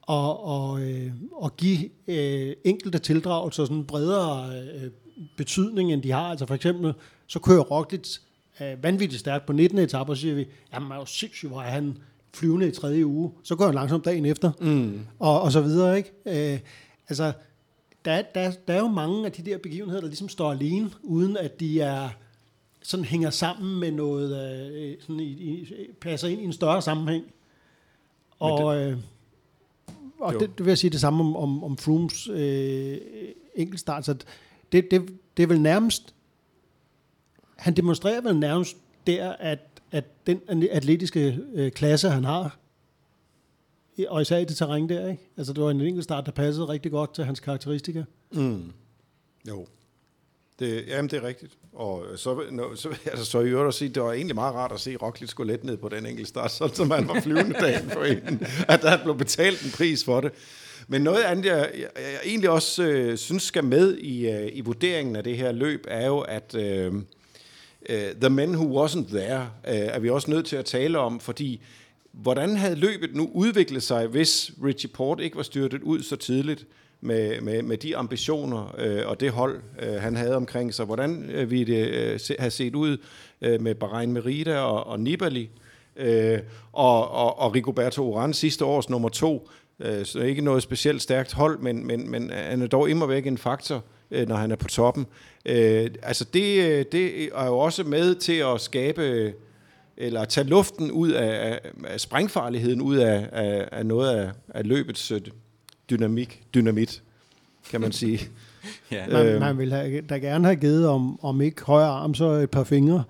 [0.10, 1.12] at, og, øh,
[1.46, 4.92] at give øh, enkelte tildragelser sådan en bredere øh,
[5.38, 6.30] betydning, end de har.
[6.30, 6.94] Altså for eksempel,
[7.28, 8.18] så kører Roglic
[8.62, 9.80] øh, vanvittigt stærkt på 19.
[9.80, 11.98] etape, og så siger vi, jamen er jo sindssygt, hvor er han
[12.34, 13.32] flyvende i tredje uge.
[13.44, 15.00] Så går han langsomt dagen efter, mm.
[15.20, 16.54] og, og så videre, ikke?
[16.54, 16.60] Øh,
[17.10, 17.32] altså,
[18.06, 21.38] der, der, der er jo mange af de der begivenheder, der ligesom står alene, uden
[21.38, 22.10] at de er
[22.84, 25.68] sådan hænger sammen med noget, øh, sådan i, i,
[26.02, 27.24] passer ind i en større sammenhæng.
[28.40, 28.98] Og, det, øh,
[30.20, 30.40] og Jo.
[30.40, 32.98] det, det vil jeg sige det samme om, om, om Frooms øh,
[33.56, 34.06] enkeltstart.
[34.06, 34.14] Så
[34.72, 36.16] det, det, det er vel nærmest,
[37.58, 38.78] han demonstrerer vel nærmest
[39.08, 39.60] der, at,
[39.92, 42.58] at den atletiske øh, klasse, han har,
[44.08, 45.24] og især i det terræn der, ikke?
[45.38, 48.04] Altså, det var en enkelt start, der passede rigtig godt til hans karakteristika.
[48.32, 48.74] Mm.
[49.48, 49.68] Jo.
[50.60, 51.58] Det, jamen, det er rigtigt.
[51.74, 54.72] Og så, no, så, altså, så i øvrigt at sige, det var egentlig meget rart
[54.72, 57.56] at se Roglic gå let ned på den enkelte start, sådan som han var flyvende
[57.66, 60.32] dagen for en, at der blev betalt en pris for det.
[60.88, 64.62] Men noget andet, jeg, jeg, jeg egentlig også øh, synes skal med i, øh, i
[64.62, 66.94] vurderingen af det her løb, er jo, at øh,
[67.90, 71.20] øh, The Men Who Wasn't There øh, er vi også nødt til at tale om,
[71.20, 71.62] fordi
[72.12, 76.66] hvordan havde løbet nu udviklet sig, hvis Richie Port ikke var styrtet ud så tidligt?
[77.02, 80.86] Med, med, med de ambitioner øh, og det hold, øh, han havde omkring sig.
[80.86, 82.98] Hvordan øh, vi det øh, se, have set ud
[83.42, 85.50] øh, med Bahrain Merida og, og Nibali,
[85.96, 86.40] øh,
[86.74, 89.50] og, og, og Rigoberto Oran sidste års nummer to.
[89.80, 93.28] Øh, så ikke noget specielt stærkt hold, men, men, men han er dog immer væk
[93.28, 95.06] en faktor, øh, når han er på toppen.
[95.46, 99.34] Øh, altså det, øh, det er jo også med til at skabe
[99.98, 104.68] eller tage luften ud af, af, af sprængfarligheden ud af, af, af noget af, af
[104.68, 105.22] løbets øh,
[105.90, 107.04] dynamik, dynamit,
[107.72, 108.20] kan man sige.
[108.92, 109.08] ja.
[109.08, 109.40] man, øhm.
[109.40, 112.64] man vil have, da gerne have givet, om, om ikke højre arm, så et par
[112.64, 113.04] fingre,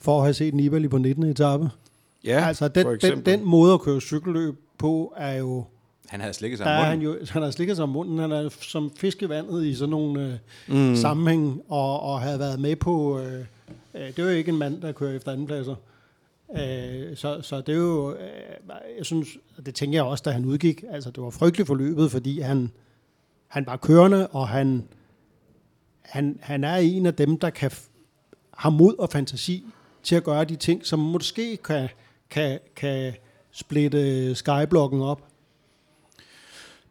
[0.00, 1.24] for at have set Nibali på 19.
[1.24, 1.70] etape.
[2.24, 5.64] Ja, altså den, den, den måde at køre cykelløb på, er jo...
[6.06, 6.90] Han havde slikket sig om munden.
[6.90, 8.18] Han, jo, han har slikket sig om munden.
[8.18, 10.96] Han er som fiskevandet i sådan nogle øh, mm.
[10.96, 13.20] sammenhæng, og, og havde været med på...
[13.20, 13.40] Øh,
[13.94, 15.74] øh, det er jo ikke en mand, der kører efter andenpladser.
[16.54, 18.20] Øh, så, så det er jo, øh,
[18.98, 19.28] jeg synes,
[19.66, 22.70] det tænker jeg også, da han udgik, altså det var frygteligt forløbet, fordi han,
[23.46, 24.88] han var kørende, og han,
[26.02, 27.70] han, han er en af dem, der kan
[28.56, 29.64] har mod og fantasi
[30.02, 31.88] til at gøre de ting, som måske kan,
[32.30, 33.14] kan, kan
[33.50, 35.28] splitte skyblokken op.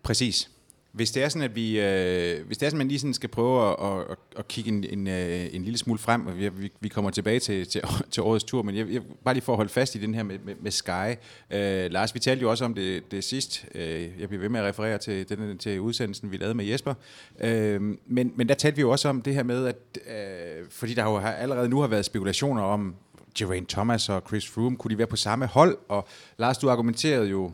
[0.03, 0.52] Præcis.
[0.93, 3.13] Hvis det er sådan, at vi, øh, hvis det er sådan, at man lige sådan
[3.13, 6.49] skal prøve at, at, at kigge en, en, øh, en lille smule frem, og vi,
[6.49, 9.53] vi, vi kommer tilbage til, til, til årets tur, men jeg, jeg, bare lige for
[9.53, 11.15] at holde fast i den her med, med, med Sky.
[11.51, 13.65] Øh, Lars, vi talte jo også om det, det sidst.
[13.75, 16.93] Øh, jeg bliver ved med at referere til, den, til udsendelsen, vi lavede med Jesper.
[17.41, 20.93] Øh, men, men der talte vi jo også om det her med, at øh, fordi
[20.93, 22.95] der jo har, allerede nu har været spekulationer om,
[23.37, 25.77] Geraint Thomas og Chris Froome, kunne de være på samme hold?
[25.89, 27.51] Og Lars, du argumenterede jo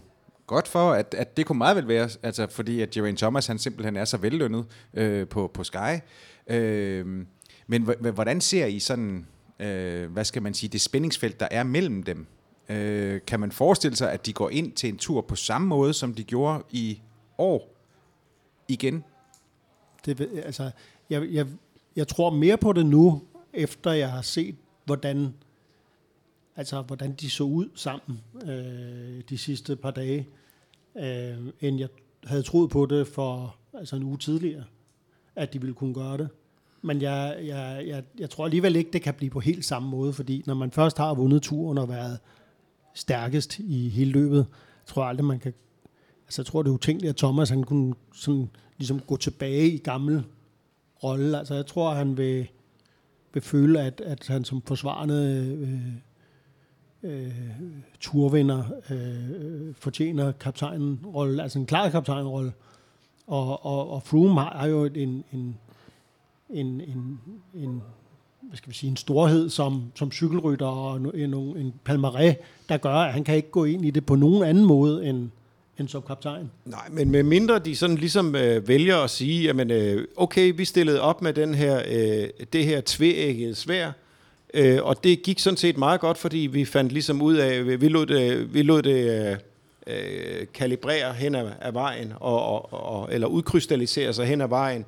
[0.50, 3.60] godt for, at, at det kunne meget vel være, altså fordi at Geraint Thomas han
[3.60, 6.00] simpelthen er så vellønnet øh, på, på Sky.
[6.48, 7.26] Øh,
[7.68, 9.28] men hvordan ser I sådan,
[9.60, 12.28] øh, hvad skal man sige, det spændingsfelt, der er mellem dem?
[12.70, 15.94] Øh, kan man forestille sig, at de går ind til en tur på samme måde,
[15.94, 17.02] som de gjorde i
[17.38, 17.76] år
[18.68, 19.04] igen?
[20.06, 20.72] Det, altså,
[21.10, 21.48] jeg, jeg,
[21.96, 23.22] jeg tror mere på det nu,
[23.54, 25.34] efter jeg har set, hvordan
[26.60, 30.28] altså hvordan de så ud sammen øh, de sidste par dage,
[31.00, 31.90] øh, end jeg
[32.24, 34.64] havde troet på det for altså en uge tidligere,
[35.36, 36.30] at de ville kunne gøre det.
[36.82, 40.14] Men jeg, jeg, jeg, jeg tror alligevel ikke, det kan blive på helt samme måde,
[40.14, 42.20] fordi når man først har vundet turen og været
[42.94, 44.48] stærkest i hele løbet,
[44.86, 45.54] tror jeg aldrig, man kan...
[46.26, 49.78] Altså, jeg tror, det er utænkeligt, at Thomas han kunne sådan, ligesom gå tilbage i
[49.78, 50.24] gammel
[51.04, 51.38] rolle.
[51.38, 52.48] Altså, jeg tror, han vil,
[53.34, 55.94] vil føle, at, at han som forsvarende øh,
[57.04, 57.32] øh,
[58.00, 62.54] turvinder øh, fortjener kaptajnen rolle, altså en klar kaptajnrolle.
[63.28, 65.58] Og, og, og Froome har, jo en, en,
[66.50, 67.20] en, en,
[67.54, 67.82] en
[68.42, 72.34] hvad skal vi sige, en storhed som, som cykelrytter og en, en, en palmaré,
[72.70, 75.30] der gør, at han kan ikke gå ind i det på nogen anden måde end,
[75.80, 76.52] end som kaptajn.
[76.66, 80.66] Nej, men med mindre de sådan ligesom øh, vælger at sige, jamen øh, okay, vi
[80.66, 83.92] stillede op med den her, øh, det her tvææggede svær,
[84.54, 87.88] Øh, og det gik sådan set meget godt, fordi vi fandt ligesom ud af, vi
[87.88, 89.38] lod det, vi lod det
[89.88, 94.86] øh, kalibrere hen ad, ad vejen, og, og, og, eller udkrystallisere sig hen ad vejen,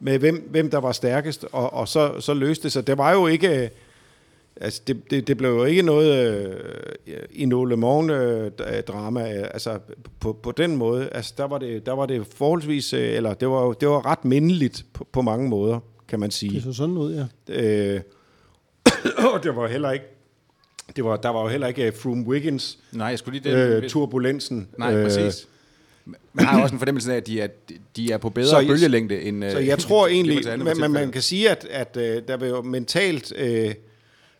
[0.00, 2.86] med hvem, hvem der var stærkest, og, og så, så løste det sig.
[2.86, 3.70] Det var jo ikke...
[4.60, 6.36] Altså, det, det, det blev jo ikke noget
[7.06, 9.78] øh, i Le Mans-drama, øh, altså
[10.20, 11.08] på, på den måde.
[11.12, 14.24] Altså, der var det, der var det forholdsvis, øh, eller det var, det var ret
[14.24, 16.54] mindeligt på, på mange måder, kan man sige.
[16.54, 17.14] Det så sådan ud,
[17.48, 17.54] ja.
[17.54, 18.00] Øh,
[19.34, 20.04] og det var heller ikke
[20.96, 23.82] det var, der var jo heller ikke uh, Froome Wiggins Nej, jeg skulle lige det.
[23.82, 24.68] Uh, turbulensen.
[24.78, 25.48] Nej, uh, præcis.
[26.32, 27.48] Man har også en fornemmelse af, at de er,
[27.96, 29.50] de er på bedre så, bølgelængde end...
[29.50, 32.62] Så jeg tror egentlig, man, man, man kan sige, at, at uh, der vil jo
[32.62, 33.72] mentalt uh,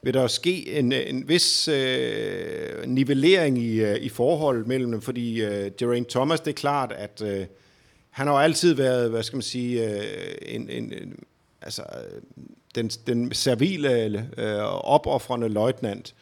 [0.02, 5.44] vil der ske en, en vis uh, nivellering i, uh, i forhold mellem dem, fordi
[5.44, 7.46] uh, Geraint Thomas, det er klart, at uh,
[8.10, 10.04] han har jo altid været, hvad skal man sige, uh,
[10.42, 11.18] en, en, en
[11.62, 11.82] altså
[12.74, 16.14] den, den servile, øh, opoffrende løjtnant.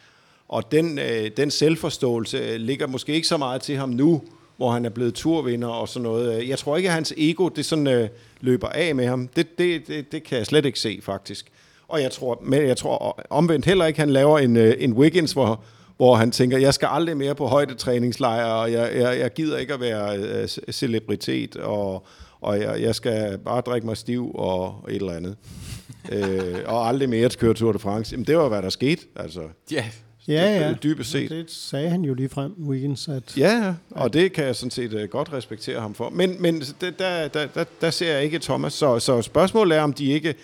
[0.48, 4.22] Og den, øh, den selvforståelse øh, ligger måske ikke så meget til ham nu,
[4.56, 6.48] hvor han er blevet turvinder og sådan noget.
[6.48, 8.08] Jeg tror ikke, at hans ego det sådan, øh,
[8.40, 9.28] løber af med ham.
[9.28, 11.46] Det, det, det, det kan jeg slet ikke se, faktisk.
[11.88, 14.92] Og jeg tror, men jeg tror omvendt heller ikke, at han laver en, øh, en
[14.92, 15.62] Wiggins, hvor,
[15.96, 19.74] hvor han tænker, jeg skal aldrig mere på højdetræningslejre, og jeg, jeg, jeg gider ikke
[19.74, 22.06] at være øh, celebritet, og,
[22.42, 25.37] og jeg, jeg skal bare drikke mig stiv og et eller andet.
[26.12, 28.12] øh, og aldrig mere at køre Tour de France.
[28.12, 29.02] Jamen, det var, hvad der skete.
[29.16, 29.85] Altså, Ja,
[30.28, 30.74] Ja, ja.
[30.83, 31.31] Dybest set.
[31.31, 34.70] Det sagde han jo lige frem, Wiggins, at Ja, ja, og det kan jeg sådan
[34.70, 36.11] set uh, godt respektere ham for.
[36.11, 38.72] Men, men det, der, der, der, der ser jeg ikke Thomas.
[38.72, 40.35] Så, så spørgsmålet er, om de ikke...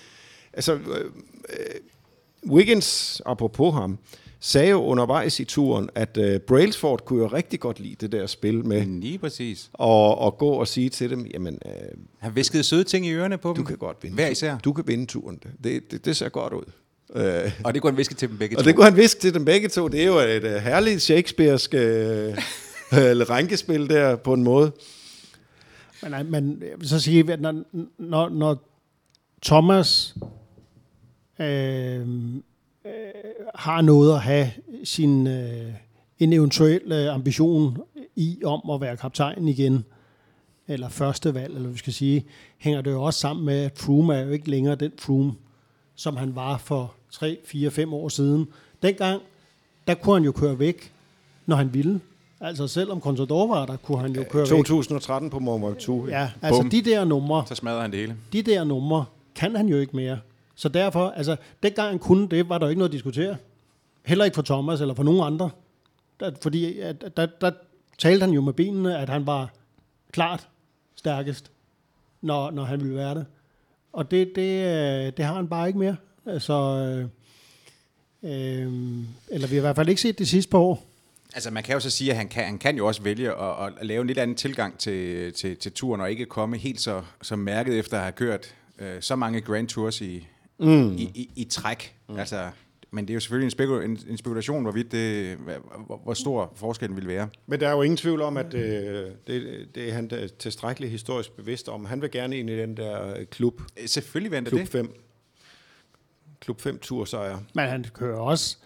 [0.53, 0.81] Altså, øh,
[2.51, 3.99] Wiggins, apropos ham,
[4.41, 8.27] sagde jo undervejs i turen, at uh, Brailsford kunne jo rigtig godt lide det der
[8.27, 9.71] spil med lige præcis.
[9.73, 11.73] og, og gå og sige til dem, jamen, uh,
[12.19, 13.65] Han viskede søde ting i ørerne på du dem.
[13.65, 14.15] kan godt vinde.
[14.15, 14.33] Hver turen.
[14.33, 14.59] især.
[14.59, 15.41] Du kan vinde turen.
[15.65, 16.65] Det, det, det ser godt ud.
[17.09, 18.69] Uh, Og det kunne han viske til dem begge og to.
[18.69, 19.89] det kunne han viske til dem begge to.
[19.89, 21.81] Det er jo et uh, herligt shakespearsk uh,
[23.31, 24.73] rænkespil der på en måde.
[26.03, 27.63] Men, nej, men jeg vil så sige, at når,
[27.99, 28.69] når, når
[29.43, 30.15] Thomas
[31.41, 32.07] øh,
[32.89, 34.51] øh, har noget at have
[34.85, 35.73] sin, øh,
[36.19, 37.79] en eventuel øh, ambition
[38.17, 39.85] i om at være kaptajn igen,
[40.69, 42.25] eller første valg, eller hvad vi skal sige,
[42.59, 45.33] hænger det jo også sammen med, at Froome er jo ikke længere den Froome,
[45.95, 48.49] som han var for 3, 4, 5 år siden.
[48.83, 49.23] Dengang,
[49.87, 50.93] der kunne han jo køre væk,
[51.47, 52.01] når han ville.
[52.41, 54.49] Altså selvom Contador var der, kunne han jo køre væk.
[54.49, 56.11] 2013 på Mont Ventoux.
[56.11, 56.71] Ja, altså Bum.
[56.71, 58.17] de der numre, Så smadrer han det hele.
[58.33, 60.19] de der numre kan han jo ikke mere.
[60.59, 63.37] Så derfor, altså, dengang han kunne det, var der jo ikke noget at diskutere.
[64.07, 65.51] Heller ikke for Thomas eller for nogen andre.
[66.21, 67.51] Der, fordi at, der, der
[67.99, 69.51] talte han jo med benene, at han var
[70.13, 70.49] klart
[70.97, 71.51] stærkest,
[72.21, 73.27] når, når han ville være det.
[73.93, 75.97] Og det, det, øh, det har han bare ikke mere.
[76.27, 77.05] Altså, øh,
[78.23, 78.73] øh,
[79.29, 80.85] eller vi har i hvert fald ikke set det sidste par år.
[81.35, 83.73] Altså man kan jo så sige, at han kan, han kan jo også vælge at,
[83.81, 87.03] at lave en lidt anden tilgang til, til, til turen, og ikke komme helt så,
[87.23, 90.27] så mærket efter at have kørt øh, så mange Grand Tours i,
[90.59, 90.93] mm.
[90.97, 91.97] i, i, i træk.
[92.09, 92.17] Mm.
[92.17, 92.51] Altså,
[92.91, 95.37] men det er jo selvfølgelig en, spekul- en, en spekulation, hvorvidt det,
[95.87, 97.29] hvor, hvor stor forskellen vil være.
[97.47, 100.93] Men der er jo ingen tvivl om, at øh, det, det er han da tilstrækkeligt
[100.93, 101.85] historisk bevidst om.
[101.85, 104.69] Han vil gerne ind i den der øh, klub, Øh, Selvfølgelig venter klub det.
[104.69, 104.93] 5.
[106.41, 107.39] Klub 5 tursejr.
[107.55, 108.57] Men han kører også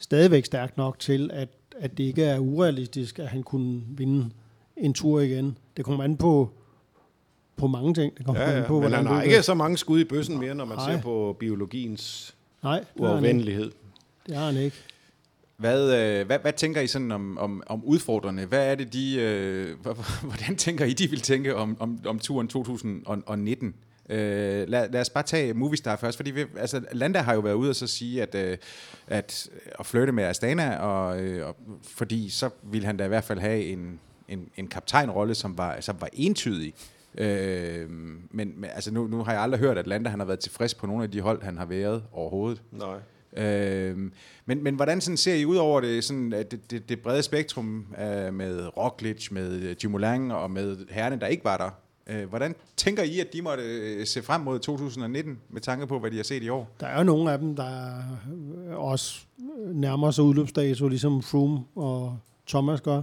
[0.00, 1.48] stadigvæk stærkt nok til, at,
[1.78, 4.30] at det ikke er urealistisk, at han kunne vinde
[4.76, 5.58] en tur igen.
[5.76, 6.50] Det kommer an på,
[7.58, 8.18] på mange ting.
[8.18, 8.66] Det kommer Ja, ja.
[8.66, 10.92] på, Men han har ikke så mange skud i bøssen mere, når man Nej.
[10.94, 13.70] ser på biologiens Nej, uafvendelighed.
[14.26, 14.76] det har han ikke.
[15.56, 18.44] Hvad, øh, hvad, hvad tænker I sådan om, om, om udfordrerne?
[18.44, 19.76] Hvad er det, de, øh,
[20.28, 23.74] hvordan tænker I, de vil tænke om, om, om turen 2019?
[24.10, 27.54] Øh, lad, lad os bare tage Movistar først, fordi vi, altså, Landa har jo været
[27.54, 28.56] ude og så sige, at, øh,
[29.06, 31.56] at at flirte med Astana, og, øh, og,
[31.96, 35.76] fordi så ville han da i hvert fald have en, en, en kaptajnrolle, som var,
[35.80, 36.74] som var entydig.
[37.18, 37.90] Øh,
[38.30, 40.74] men, men altså nu, nu har jeg aldrig hørt, at Landa han har været tilfreds
[40.74, 42.62] på nogle af de hold, han har været overhovedet.
[42.72, 42.98] Nej.
[43.36, 44.12] Øhm,
[44.46, 47.22] men, men hvordan sådan ser I ud over det, sådan, at det, det, det brede
[47.22, 51.70] spektrum øh, med Roglic, med Dumoulin og med herrene, der ikke var der?
[52.06, 55.98] Øh, hvordan tænker I, at de måtte øh, se frem mod 2019 med tanke på,
[55.98, 56.70] hvad de har set i år?
[56.80, 57.96] Der er jo nogle af dem, der
[58.68, 59.20] øh, også
[59.72, 63.02] nærmer sig udløbsdato, ligesom Froome og Thomas gør.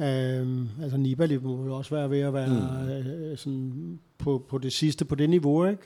[0.00, 2.88] Øhm, altså Nibali må jo også være ved at være mm.
[2.88, 5.82] øh, sådan på, på det sidste, på det niveau, ikke?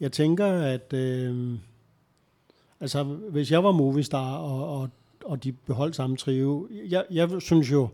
[0.00, 1.58] Jeg tænker, at øh,
[2.80, 4.90] altså, hvis jeg var Movistar, og, og,
[5.24, 7.88] og de beholdt samme trio, jeg, jeg synes jo,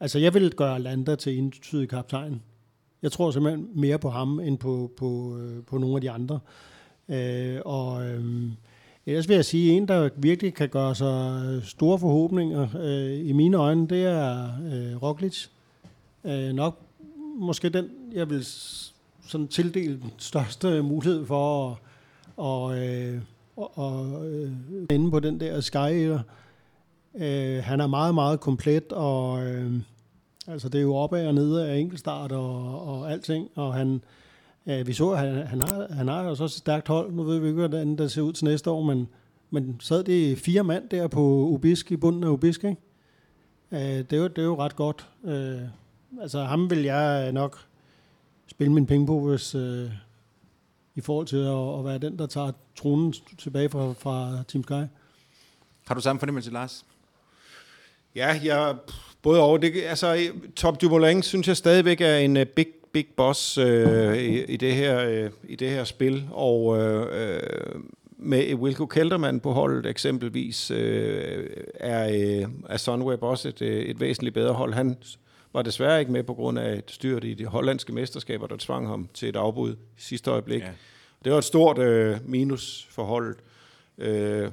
[0.00, 2.42] altså jeg vil gøre Landa til entydig kaptajn.
[3.02, 6.40] Jeg tror simpelthen mere på ham, end på, på, øh, på nogle af de andre.
[7.08, 8.50] Øh, og øh,
[9.10, 13.56] ellers vil jeg sige, en, der virkelig kan gøre sig store forhåbninger øh, i mine
[13.56, 15.46] øjne, det er øh, Roglic.
[16.24, 16.78] Øh, nok
[17.36, 18.44] måske den, jeg vil
[19.26, 21.76] sådan tildele den største mulighed for at
[22.40, 23.20] og, øh,
[23.56, 24.52] og, og, øh,
[24.90, 26.10] inde på den der Sky.
[27.14, 29.72] Øh, han er meget, meget komplet, og øh,
[30.46, 34.00] altså det er jo opad og nede af enkeltstart og, og alting, og han, øh,
[34.64, 37.38] vi så, at han, han, har, han har jo så et stærkt hold, nu ved
[37.38, 39.08] vi ikke, hvordan det ser ud til næste år, men,
[39.50, 42.76] men sad det fire mand der på Ubisk, i bunden af Ubisk, ikke?
[43.72, 45.08] Øh, det, er jo, det er jo ret godt.
[45.24, 45.60] Øh,
[46.20, 47.58] altså ham vil jeg nok
[48.46, 49.90] spille mine penge på, hvis, øh,
[50.94, 54.82] i forhold til at, at være den, der tager tronen tilbage fra, fra Team Sky.
[55.86, 56.84] Har du samme fornemmelse, Lars?
[58.14, 58.76] Ja, jeg,
[59.22, 59.58] både over.
[59.58, 63.64] Det, altså, Top Dumoulin synes jeg stadigvæk er en uh, big, big boss uh,
[64.16, 66.24] i, i, det her, uh, i det her spil.
[66.30, 67.82] Og uh,
[68.18, 70.78] med Wilco Kelderman på holdet eksempelvis, uh,
[71.74, 72.08] er,
[72.44, 74.74] uh, er Sunweb også et, uh, et væsentligt bedre hold.
[74.74, 74.96] Han
[75.52, 78.88] var desværre ikke med på grund af et styrt i de hollandske mesterskaber, der tvang
[78.88, 80.62] ham til et afbud i sidste øjeblik.
[80.62, 80.68] Ja.
[81.24, 83.36] Det var et stort uh, minus for holdet.
[83.98, 84.50] Uh,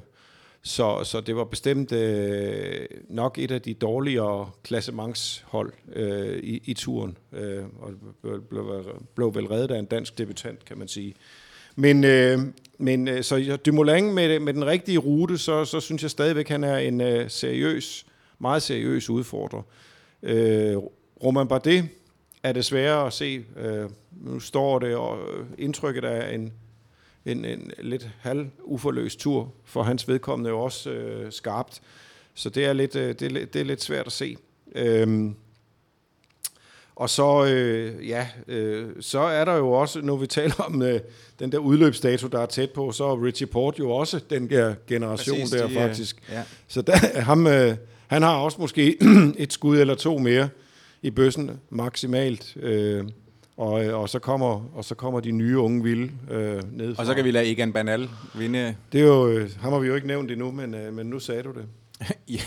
[0.62, 6.74] så, så det var bestemt øh, nok et af de dårligere klassementshold øh, i, i
[6.74, 7.92] turen, øh, og
[8.22, 8.84] blev, blev,
[9.14, 11.14] blev vel reddet af en dansk debutant, kan man sige.
[11.76, 12.38] Men, øh,
[12.78, 16.64] men øh, så Dumoulin med, med den rigtige rute, så, så synes jeg stadigvæk, han
[16.64, 18.06] er en øh, seriøs,
[18.38, 19.62] meget seriøs udfordrer.
[20.22, 20.76] Øh,
[21.24, 21.88] Roman Bardet
[22.42, 23.44] er desværre at se.
[23.56, 26.52] Øh, nu står det, og øh, indtrykket af en,
[27.28, 31.80] en, en lidt halv uforløs tur for hans vedkommende jo også øh, skarpt.
[32.34, 34.36] Så det er, lidt, øh, det, er, det er lidt svært at se.
[34.74, 35.30] Øh,
[36.98, 41.00] og så, øh, ja, øh, så er der jo også, når vi taler om øh,
[41.38, 44.74] den der udløbsdato, der er tæt på, så er Richie Port jo også den der
[44.86, 46.22] generation Præcis, der de, faktisk.
[46.30, 46.42] Ja.
[46.68, 47.76] Så der, ham, øh,
[48.06, 48.98] han har også måske
[49.38, 50.48] et skud eller to mere
[51.02, 52.56] i bøssen maksimalt.
[52.56, 53.04] Øh,
[53.58, 56.98] og, og, så kommer, og så kommer de nye unge vilde øh, ned.
[56.98, 58.76] Og så kan vi lade Egan Banal vinde.
[58.92, 61.18] Det er jo, øh, ham har vi jo ikke nævnt endnu, men, øh, men nu
[61.18, 61.66] sagde du det.
[62.28, 62.40] ja.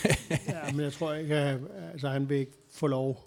[0.48, 1.58] ja, men jeg tror ikke, at
[1.92, 3.24] altså, han vil ikke få lov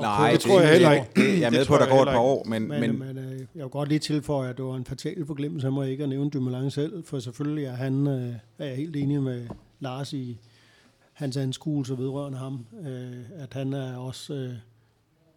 [0.00, 1.06] Nej, det, det tror jeg heller ikke.
[1.16, 2.68] Det, jeg er med på, at der går et par år, men...
[2.68, 5.66] Men, men, men øh, jeg vil godt lige tilføje, at det var en fatal forglemmelse.
[5.66, 8.96] Han må ikke at nævne Dumoulin selv, for selvfølgelig er han øh, er jeg helt
[8.96, 9.46] enig med
[9.80, 10.38] Lars i
[11.12, 14.52] hans anskuelse vedrørende ham, øh, at han er også øh,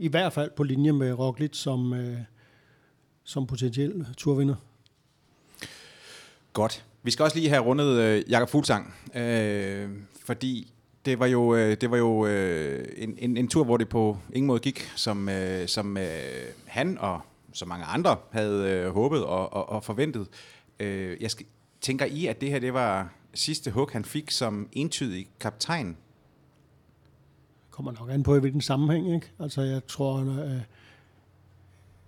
[0.02, 2.18] i hvert fald på linje med Roglic som, øh,
[3.24, 4.56] som potentiel turvinder.
[6.54, 6.86] Godt.
[7.04, 9.89] Vi skal også lige have rundet øh, Jakob Fuglsang, øh,
[10.26, 10.74] fordi
[11.06, 14.18] det var jo, øh, det var jo øh, en, en, en tur, hvor det på
[14.34, 16.04] ingen måde gik, som, øh, som øh,
[16.66, 17.22] han og
[17.54, 20.28] så mange andre havde øh, håbet og, og, og forventet.
[20.80, 21.45] Øh, jeg skal,
[21.82, 25.97] tænker I, at det her det var sidste hug, han fik som entydig kaptajn?
[27.82, 29.16] Kommer nok an på, i hvilken sammenhæng.
[29.16, 29.32] Ikke?
[29.40, 30.62] Altså, jeg tror, øh,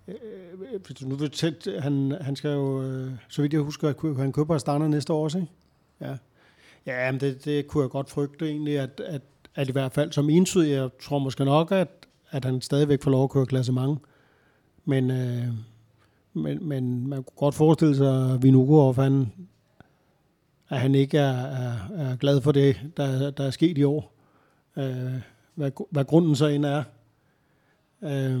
[0.08, 4.32] øh, nu vil tæt, han, han skal jo, øh, så vidt jeg husker, at han
[4.32, 5.50] køber Astana næste år også, ikke?
[6.00, 6.16] Ja.
[6.86, 9.22] Ja, men det, det kunne jeg godt frygte egentlig, at, at,
[9.54, 11.88] at i hvert fald som entydig, jeg tror måske nok, at,
[12.30, 13.98] at han stadigvæk får lov at køre klassement.
[14.84, 15.48] Men, øh,
[16.32, 19.32] men, men man kunne godt forestille sig, at Vinugor, han,
[20.68, 24.12] at han ikke er, er, er glad for det, der, der er sket i år.
[24.76, 25.20] Øh,
[25.54, 26.82] hvad, hvad grunden så end er.
[28.02, 28.40] Øh,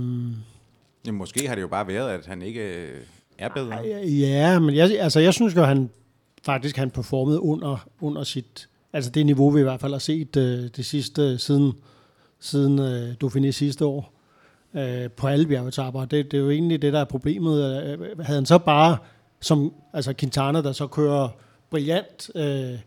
[1.06, 3.00] Jamen, måske har det jo bare været, at han ikke øh,
[3.38, 3.76] er bedre.
[4.06, 5.90] Ja, men jeg, altså, jeg synes jo, at han
[6.42, 10.36] faktisk han performede under, under sit, altså det niveau, vi i hvert fald har set
[10.36, 11.72] øh, det sidste, siden,
[12.40, 14.12] siden øh, Dauphiné sidste år,
[14.74, 16.04] øh, på alle bjergetapper.
[16.04, 17.82] Det, det er jo egentlig det, der er problemet.
[17.82, 18.96] Øh, havde han så bare,
[19.40, 21.28] som altså Quintana, der så kører
[21.70, 22.78] brillant øh,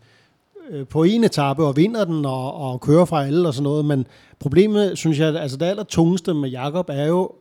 [0.70, 3.84] Øh, på en etape og vinder den og, og kører fra alle og sådan noget,
[3.84, 4.06] men
[4.38, 7.32] problemet, synes jeg, altså det aller tungeste med Jakob er jo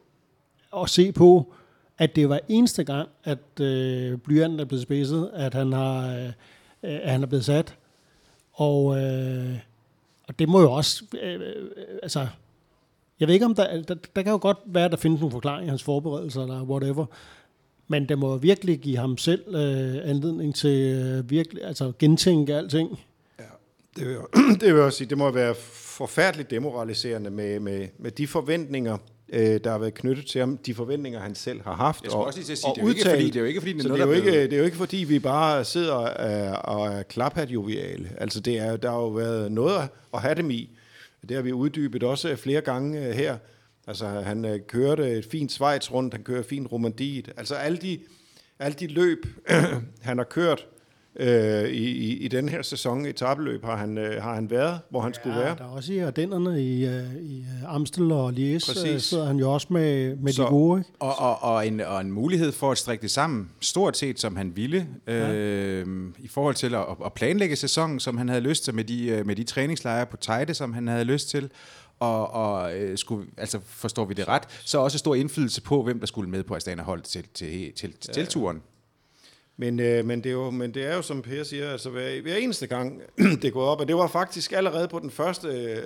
[0.82, 1.53] at se på,
[1.97, 6.32] at det var eneste gang, at øh, blyanten er blevet spidset, at han har, øh,
[6.82, 7.75] at han er blevet sat.
[8.53, 9.55] Og, øh,
[10.28, 11.69] og det må jo også, øh, øh,
[12.03, 12.28] altså,
[13.19, 15.32] jeg ved ikke om der, der, der kan jo godt være, at der findes nogle
[15.32, 17.05] forklaringer i hans forberedelser eller whatever,
[17.88, 22.99] men det må virkelig give ham selv øh, anledning til øh, virkelig, altså gentænke alting.
[23.97, 24.21] Det vil, jeg,
[24.61, 28.97] det vil jeg sige, det må være forfærdeligt demoraliserende med, med, med de forventninger,
[29.29, 32.03] øh, der har været knyttet til ham, de forventninger, han selv har haft.
[32.03, 33.45] Jeg og, også lige til at sige, det er, jo ikke, fordi, det er jo
[33.45, 35.19] ikke fordi, det er noget, det er, jo ikke, det er jo ikke fordi, vi
[35.19, 38.11] bare sidder og, og er klaphat joviale.
[38.17, 40.69] Altså, det er, der har jo været noget at have dem i.
[41.29, 43.37] Det har vi uddybet også flere gange øh, her.
[43.87, 47.31] Altså, han øh, kørte et fint Schweiz rundt, han kører fint Romandiet.
[47.37, 47.99] Altså, alle de,
[48.59, 49.25] alle de løb,
[50.01, 50.67] han har kørt,
[51.20, 54.80] øh, i, i, i den her sæson i tabeløb har han, øh, har han været,
[54.89, 55.55] hvor han ja, skulle være.
[55.57, 59.38] der er også i Ardennerne i, øh, i øh, Amstel og Lies, øh, sidder han
[59.38, 60.80] jo også med, med Så, de gode.
[60.80, 60.89] Ikke?
[60.99, 64.36] Og, og, og, en, og en mulighed for at strikke det sammen, stort set som
[64.36, 65.34] han ville, ja.
[65.34, 65.88] øh,
[66.20, 69.36] i forhold til at, at planlægge sæsonen, som han havde lyst til, med de, med
[69.36, 71.49] de træningslejre på Tejde, som han havde lyst til,
[71.99, 75.99] og, og øh, skulle, altså forstår vi det ret, så også stor indflydelse på, hvem
[75.99, 78.13] der skulle med på Astana hold til, til, til, til, ja.
[78.13, 78.61] til turen.
[79.60, 82.22] Men, øh, men, det er jo, men det er jo, som Per siger, altså hver,
[82.22, 83.01] hver eneste gang,
[83.41, 85.78] det går op, og det var faktisk allerede på den første, øh,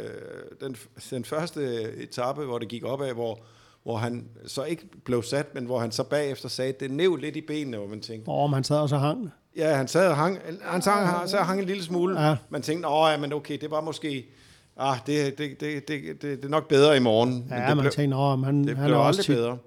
[0.62, 0.76] den,
[1.10, 3.40] den første etape, hvor det gik opad, hvor,
[3.84, 7.36] hvor han så ikke blev sat, men hvor han så bagefter sagde, det næv lidt
[7.36, 8.30] i benene, hvor man tænkte...
[8.30, 9.30] Åh, oh, han sad og så hang.
[9.58, 12.22] Ja, han sad og hang, han sang, han, så hang en lille smule.
[12.22, 12.36] Ja.
[12.50, 14.26] Man tænkte, åh, ja, men okay, det var måske...
[14.78, 17.48] Ah, det, det, det, det, det, det er nok bedre i morgen.
[17.50, 19.58] Ja, men det man blev, tænkte, åh, han, det han blev aldrig tit, bedre.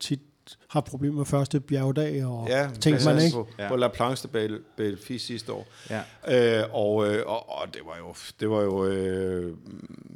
[0.00, 0.20] tit
[0.68, 3.34] har problemer med første bjergdag, og ja, tænkte man ikke.
[3.34, 3.68] På, ja.
[3.68, 5.66] på La Planche de Belfi sidste år.
[5.90, 6.60] Ja.
[6.60, 9.56] Øh, og, øh, og, og det var jo, det var jo øh,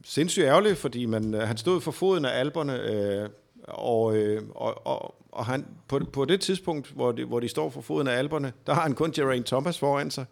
[0.05, 3.29] sindssygt ærgerligt, fordi man, han stod for foden af alberne, øh,
[3.69, 7.71] og, øh, og, og, og han, på, på det tidspunkt, hvor de, hvor de står
[7.71, 10.25] for foden af alberne, der har han kun Geraint Thomas foran sig.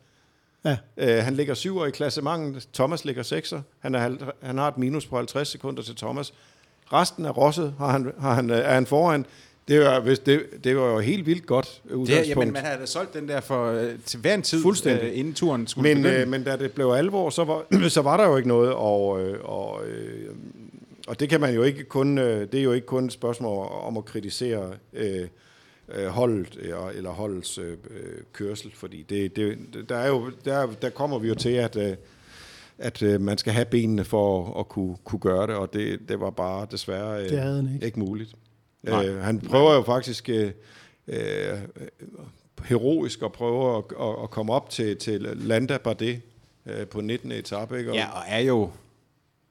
[0.64, 0.76] Ja.
[0.96, 3.62] Øh, han ligger syver i klassementet, Thomas ligger sekser.
[3.78, 6.34] Han, er, han har et minus på 50 sekunder til Thomas.
[6.92, 9.26] Resten af Rosset har han, har han, øh, er han foran.
[9.68, 12.28] Det var, hvis det, det var jo helt vildt godt Det, udgangspunkt.
[12.28, 15.08] jamen, man havde da solgt den der for øh, til hver en tid, Fuldstændig.
[15.08, 16.20] øh, inden turen skulle men, begynde.
[16.22, 19.22] øh, men da det blev alvor, så var, så var der jo ikke noget, og,
[19.22, 20.28] øh, og, øh,
[21.06, 23.66] og det kan man jo ikke kun, øh, det er jo ikke kun et spørgsmål
[23.86, 25.28] om at kritisere øh,
[25.94, 27.76] øh, holdet eller, eller holdets øh,
[28.32, 29.58] kørsel, fordi det, det,
[29.88, 31.96] der, er jo, der, der kommer vi jo til, at, øh,
[32.78, 36.20] at øh, man skal have benene for at kunne, kunne gøre det, og det, det
[36.20, 37.86] var bare desværre øh, Det ikke.
[37.86, 38.34] ikke muligt.
[38.82, 39.06] Nej.
[39.06, 40.50] Øh, han prøver jo faktisk øh,
[41.08, 41.58] øh,
[42.64, 46.20] heroisk at prøve at, at, at komme op til, til Landa Bardet
[46.66, 47.32] øh, på 19.
[47.32, 47.90] etape, ikke?
[47.90, 48.70] Og, Ja, og er jo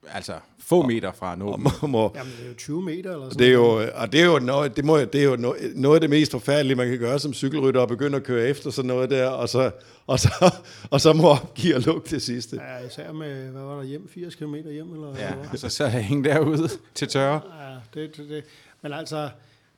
[0.08, 1.58] altså få meter fra nå.
[1.82, 4.20] og må, Jamen, det er jo 20 meter eller sådan det er jo, og det
[4.20, 6.88] er jo, noget, det må, det er jo noget, noget af det mest forfærdelige, man
[6.88, 9.70] kan gøre som cykelrytter, og begynde at køre efter sådan noget der, og så,
[10.06, 10.54] og så,
[10.90, 12.60] og så må opgive at lukke det sidste.
[12.80, 15.46] Ja, især med, hvad var der hjem, 80 km hjem, eller Ja, hvad?
[15.52, 17.40] og så så hænge derude til tørre.
[17.60, 18.44] Ja, det, det, det.
[18.82, 19.30] Men altså,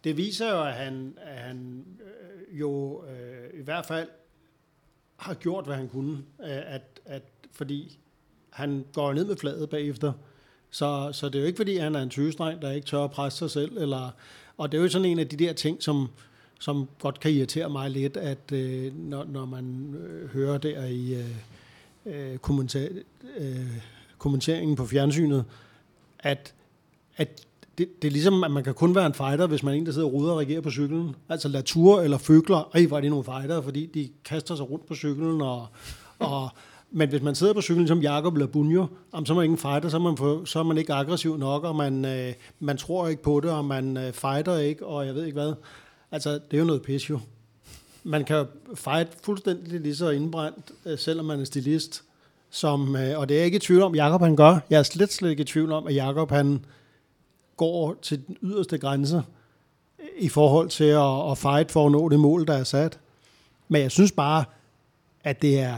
[0.05, 4.09] det viser jo, at han, at han øh, jo øh, i hvert fald
[5.17, 6.17] har gjort, hvad han kunne.
[6.41, 7.99] Øh, at, at, fordi
[8.51, 10.13] han går ned med fladet bagefter.
[10.71, 13.11] Så, så det er jo ikke, fordi han er en tyvestreng, der ikke tør at
[13.11, 13.79] presse sig selv.
[13.79, 14.11] Eller,
[14.57, 16.09] og det er jo sådan en af de der ting, som,
[16.61, 21.15] som godt kan irritere mig lidt, at øh, når, når man øh, hører der i
[21.15, 21.37] øh,
[22.07, 22.89] øh kommenter,
[23.37, 23.77] øh,
[24.19, 25.45] kommenteringen på fjernsynet,
[26.19, 26.55] at,
[27.17, 27.47] at
[27.79, 29.87] det, det er ligesom, at man kan kun være en fighter, hvis man er en,
[29.87, 31.17] der sidder og ruder og regerer på cyklen.
[31.29, 34.95] Altså Latour eller Føgler, ej, var det nogle fighter, fordi de kaster sig rundt på
[34.95, 35.43] cyklen.
[35.43, 35.67] Og,
[36.19, 36.49] og,
[36.91, 38.87] men hvis man sidder på cyklen som Jakob eller Bunjo,
[39.25, 41.37] så er man ikke en fighter, så er man, for, så er man ikke aggressiv
[41.37, 45.07] nok, og man, øh, man tror ikke på det, og man øh, fighter ikke, og
[45.07, 45.55] jeg ved ikke hvad.
[46.13, 47.19] Altså, det er jo noget pis jo.
[48.05, 52.03] Man kan fight fuldstændig lige så indbrændt, øh, selvom man er stilist.
[52.51, 54.59] Som, øh, og det er jeg ikke i tvivl om, Jakob han gør.
[54.71, 56.65] Jeg er slet, slet ikke i tvivl om, at Jakob han
[57.57, 59.23] går til den yderste grænse
[60.19, 62.99] i forhold til at, at fight for at nå det mål, der er sat.
[63.69, 64.45] Men jeg synes bare,
[65.25, 65.77] at det er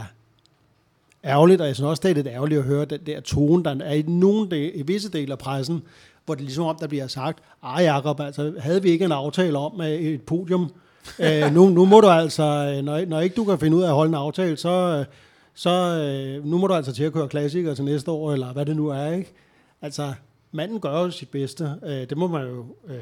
[1.25, 3.75] ærgerligt, og jeg synes også, det er lidt ærgerligt at høre den der tone, der
[3.83, 5.83] er i, nogle del, i visse dele af pressen,
[6.25, 9.57] hvor det ligesom om, der bliver sagt, ej Jacob, altså havde vi ikke en aftale
[9.57, 10.71] om øh, et podium?
[11.19, 13.87] øh, nu, nu må du altså, øh, når, når ikke du kan finde ud af
[13.87, 15.05] at holde en aftale, så, øh,
[15.53, 18.65] så øh, nu må du altså til at køre klassikere til næste år, eller hvad
[18.65, 19.33] det nu er, ikke?
[19.81, 20.13] Altså,
[20.51, 21.73] manden gør jo sit bedste.
[21.83, 22.99] Øh, det må man jo øh,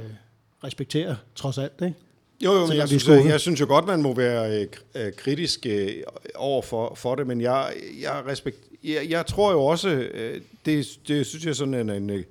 [0.64, 1.96] respektere, trods alt, ikke?
[2.44, 5.14] Jo, jo, men jeg synes, jeg, jeg synes jo godt, man må være øh, øh,
[5.14, 5.94] kritisk øh,
[6.36, 10.88] over for, for det, men jeg, jeg, respekt, jeg, jeg tror jo også, øh, det,
[11.08, 12.24] det synes jeg sådan en, en øh,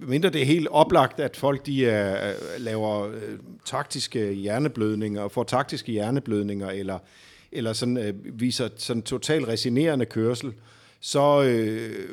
[0.00, 3.10] mindre det er helt oplagt, at folk de er, øh, laver
[3.64, 6.98] taktiske hjerneblødninger, får taktiske hjerneblødninger, eller,
[7.52, 10.52] eller sådan, øh, viser sådan total resinerende kørsel,
[11.00, 12.08] så, øh,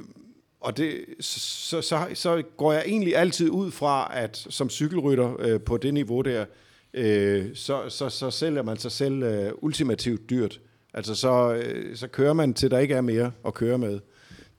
[0.66, 5.61] og det, så, så, så går jeg egentlig altid ud fra, at som cykelrytter øh,
[5.61, 6.45] på det niveau der,
[6.93, 10.59] øh, så, så, så sælger man sig selv øh, ultimativt dyrt.
[10.93, 13.99] Altså så, øh, så kører man til, der ikke er mere at køre med.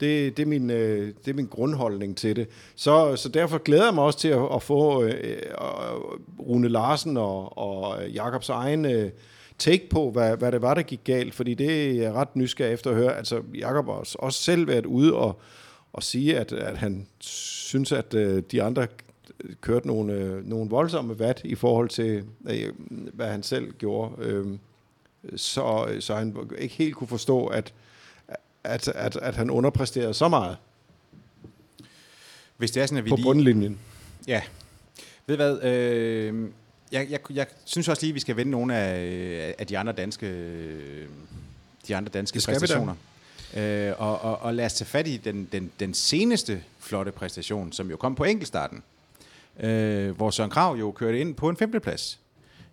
[0.01, 2.49] Det, det, er min, øh, det er min grundholdning til det.
[2.77, 5.37] Så, så derfor glæder jeg mig også til at, at få øh, øh
[6.41, 9.11] Rune Larsen og, og Jakobs egen øh,
[9.59, 11.35] take på, hvad, hvad det var, der gik galt.
[11.35, 13.17] Fordi det er jeg ret nysgerrig efter at høre.
[13.17, 15.41] Altså, Jakob har også, også selv været ude og,
[15.97, 18.86] og sige, at, at han synes, at øh, de andre
[19.61, 22.72] kørte nogle, øh, nogle voldsomme vat i forhold til, øh,
[23.12, 24.14] hvad han selv gjorde.
[24.18, 24.47] Øh,
[25.36, 27.72] så, så han ikke helt kunne forstå, at,
[28.64, 30.57] at, at, at han underpræsterede så meget
[32.57, 33.24] Hvis det er sådan, at vi på lige...
[33.24, 33.78] bundlinjen.
[34.26, 34.42] Ja.
[35.26, 35.62] Ved hvad?
[35.62, 36.49] Øh,
[36.92, 39.92] jeg, jeg, jeg synes også lige, at vi skal vende nogle af, af de andre
[39.92, 40.26] danske,
[41.88, 42.94] de andre danske Det vi da.
[43.57, 47.72] Øh, og, og, og lad os tage fat i den, den, den seneste flotte præstation,
[47.72, 48.82] som jo kom på enkeltstarten.
[49.61, 52.18] Øh, hvor Søren Krav jo kørte ind på en femteplads.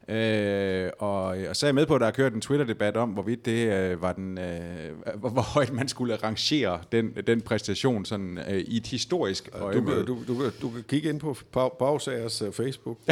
[0.08, 3.10] Øh, og, og så er jeg med på, at der er kørt en Twitter-debat om,
[3.10, 8.06] hvorvidt det øh, var den, øh, hvor, hvor højt man skulle rangere den, den præstation
[8.06, 11.38] sådan, øh, i et historisk Du, kan- du, du, kan- du kan kigge ind på
[11.52, 12.98] Bag- Bagsagers uh, Facebook.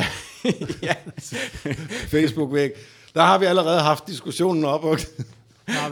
[0.84, 0.96] ja.
[2.14, 2.72] Facebook-væg.
[3.16, 4.84] Der har vi allerede haft diskussionen op.
[4.84, 4.98] Og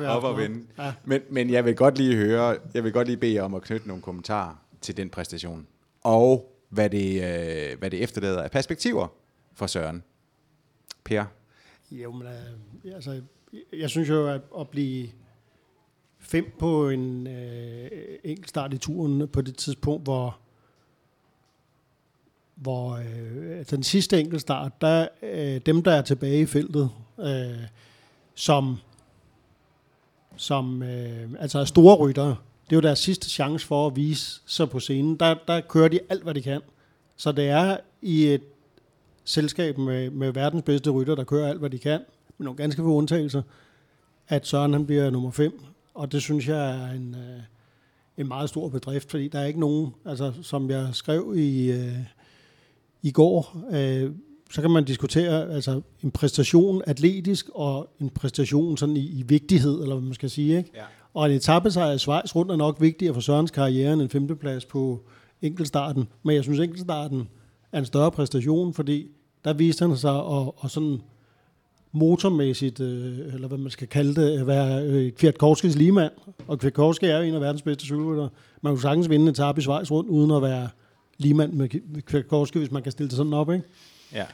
[0.07, 0.65] Op og vende.
[0.77, 0.93] Ja.
[1.05, 3.61] Men, men jeg vil godt lige høre, jeg vil godt lige bede jer om at
[3.61, 5.67] knytte nogle kommentarer til den præstation.
[6.03, 9.07] Og hvad det, øh, hvad det efterlader af perspektiver
[9.53, 10.03] for Søren.
[11.03, 11.25] Per.
[11.91, 13.21] Jo, men øh, altså,
[13.73, 15.09] jeg synes jo, at at blive
[16.19, 17.89] fem på en øh,
[18.23, 20.39] enkelt start i turen på det tidspunkt, hvor
[22.55, 26.89] hvor øh, altså den sidste enkelt start, der øh, dem, der er tilbage i feltet,
[27.19, 27.63] øh,
[28.35, 28.77] som
[30.39, 32.35] som øh, altså er store ryttere.
[32.69, 35.15] Det er jo deres sidste chance for at vise sig på scenen.
[35.15, 36.61] Der, der kører de alt, hvad de kan.
[37.17, 38.41] Så det er i et
[39.23, 41.99] selskab med, med verdens bedste rytter, der kører alt, hvad de kan,
[42.37, 43.41] med nogle ganske få undtagelser,
[44.27, 45.61] at Søren han bliver nummer 5.
[45.93, 47.41] Og det synes jeg er en, øh,
[48.17, 51.97] en meget stor bedrift, fordi der er ikke nogen, altså som jeg skrev i, øh,
[53.01, 54.11] i går, øh,
[54.51, 59.81] så kan man diskutere altså en præstation atletisk og en præstation sådan i, i vigtighed,
[59.81, 60.57] eller hvad man skal sige.
[60.57, 60.71] Ikke?
[60.75, 60.81] Ja.
[61.13, 64.65] Og en etappesejr i Schweiz rundt er nok vigtigere for Sørens karriere end en femteplads
[64.65, 65.05] på
[65.41, 66.07] enkeltstarten.
[66.23, 67.29] Men jeg synes, enkeltstarten
[67.71, 69.07] er en større præstation, fordi
[69.45, 71.01] der viste han sig at, at sådan
[71.91, 76.11] motormæssigt, øh, eller hvad man skal kalde det, at være øh, Kwiatkowskis ligemand.
[76.47, 78.29] Og Kwiatkowski er jo en af verdens bedste cykelryttere.
[78.61, 80.69] Man kunne sagtens vinde en etape i Schweiz rundt, uden at være
[81.17, 81.69] ligemand med
[82.01, 83.65] Kwiatkowski, hvis man kan stille det sådan op, ikke?
[84.13, 84.25] Ja.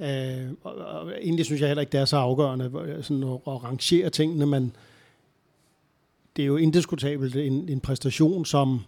[0.00, 3.64] Øh, og, og egentlig synes jeg heller ikke, det er så afgørende sådan at, at
[3.64, 4.76] rangere tingene, men
[6.36, 8.80] det er jo indiskutabelt en, en præstation, som,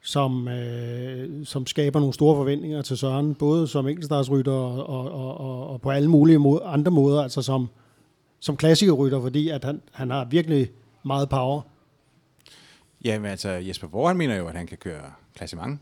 [0.00, 5.40] som, øh, som skaber nogle store forventninger til Søren, både som enkeltstartsrytter og, og, og,
[5.40, 7.68] og, og på alle mulige måde, andre måder, altså som,
[8.40, 10.70] som klassikerrytter, fordi at han, han har virkelig
[11.02, 11.60] meget power.
[13.04, 15.80] Ja, men altså Jesper Borg, han mener jo, at han kan køre klassement.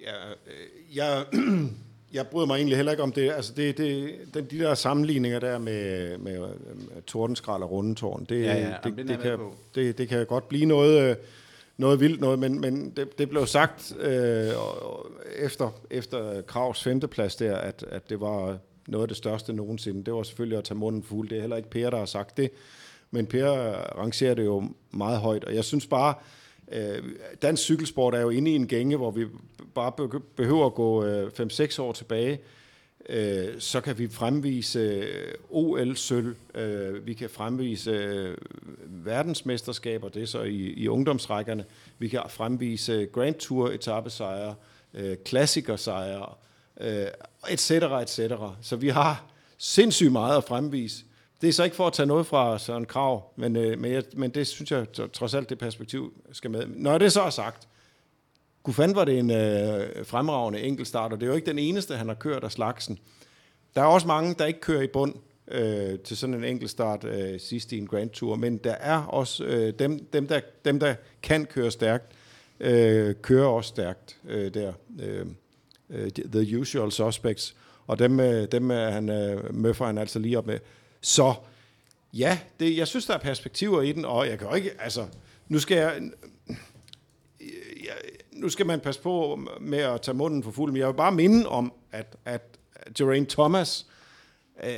[0.00, 1.24] Ja, øh, jeg,
[2.12, 3.30] jeg bryder mig egentlig heller ikke om det.
[3.30, 8.42] Altså det, det, den, de der sammenligninger der med, med, med tordenskrald og rundetårn, det,
[8.42, 9.38] Ja, ja, det, jamen, det, kan,
[9.74, 11.16] det, det kan godt blive noget, øh,
[11.76, 14.48] noget vildt noget, men, men det, det blev sagt øh,
[15.38, 20.04] efter, efter Kravs femteplads der, at, at det var noget af det største nogensinde.
[20.04, 21.28] Det var selvfølgelig at tage munden fuld.
[21.28, 22.50] Det er heller ikke Per, der har sagt det.
[23.10, 23.50] Men Per
[23.98, 26.37] rangerer det jo meget højt, og jeg synes bare, øh,
[26.72, 27.02] Øh,
[27.42, 29.26] dansk cykelsport er jo inde i en gænge, hvor vi
[29.74, 29.92] bare
[30.36, 32.40] behøver at gå øh, 5-6 år tilbage,
[33.08, 38.36] øh, så kan vi fremvise øh, OL-sølv, øh, vi kan fremvise øh,
[38.86, 41.64] verdensmesterskaber, det er så i, i ungdomsrækkerne,
[41.98, 44.54] vi kan fremvise Grand Tour etappesejre,
[44.94, 46.34] øh, klassikersejre,
[46.80, 47.06] øh,
[47.50, 48.54] et cetera, et cetera.
[48.62, 49.24] Så vi har
[49.58, 51.04] sindssygt meget at fremvise.
[51.40, 54.02] Det er så ikke for at tage noget fra Søren Krav, men, øh, men, jeg,
[54.12, 56.66] men det synes jeg trods alt, det perspektiv skal med.
[56.66, 57.68] Når det så er sagt,
[58.62, 61.96] Gud fanden var det en øh, fremragende enkeltstart, og det er jo ikke den eneste,
[61.96, 62.98] han har kørt af slagsen.
[63.74, 65.14] Der er også mange, der ikke kører i bund
[65.48, 69.44] øh, til sådan en enkeltstart øh, sidst i en Grand Tour, men der er også
[69.44, 72.12] øh, dem, dem, der, dem, der kan køre stærkt,
[72.60, 74.72] øh, kører også stærkt øh, der.
[75.02, 75.26] Øh,
[75.90, 80.38] øh the usual suspects, og dem, øh, dem er han, øh, møffer han altså lige
[80.38, 80.58] op med.
[81.00, 81.34] Så
[82.12, 85.06] ja, det, jeg synes, der er perspektiver i den, og jeg kan jo ikke, altså,
[85.48, 86.10] nu skal jeg,
[87.84, 87.92] ja,
[88.32, 91.12] nu skal man passe på med at tage munden for fuld, men jeg vil bare
[91.12, 92.58] minde om, at, at
[92.98, 93.86] Geraint Thomas,
[94.64, 94.70] øh,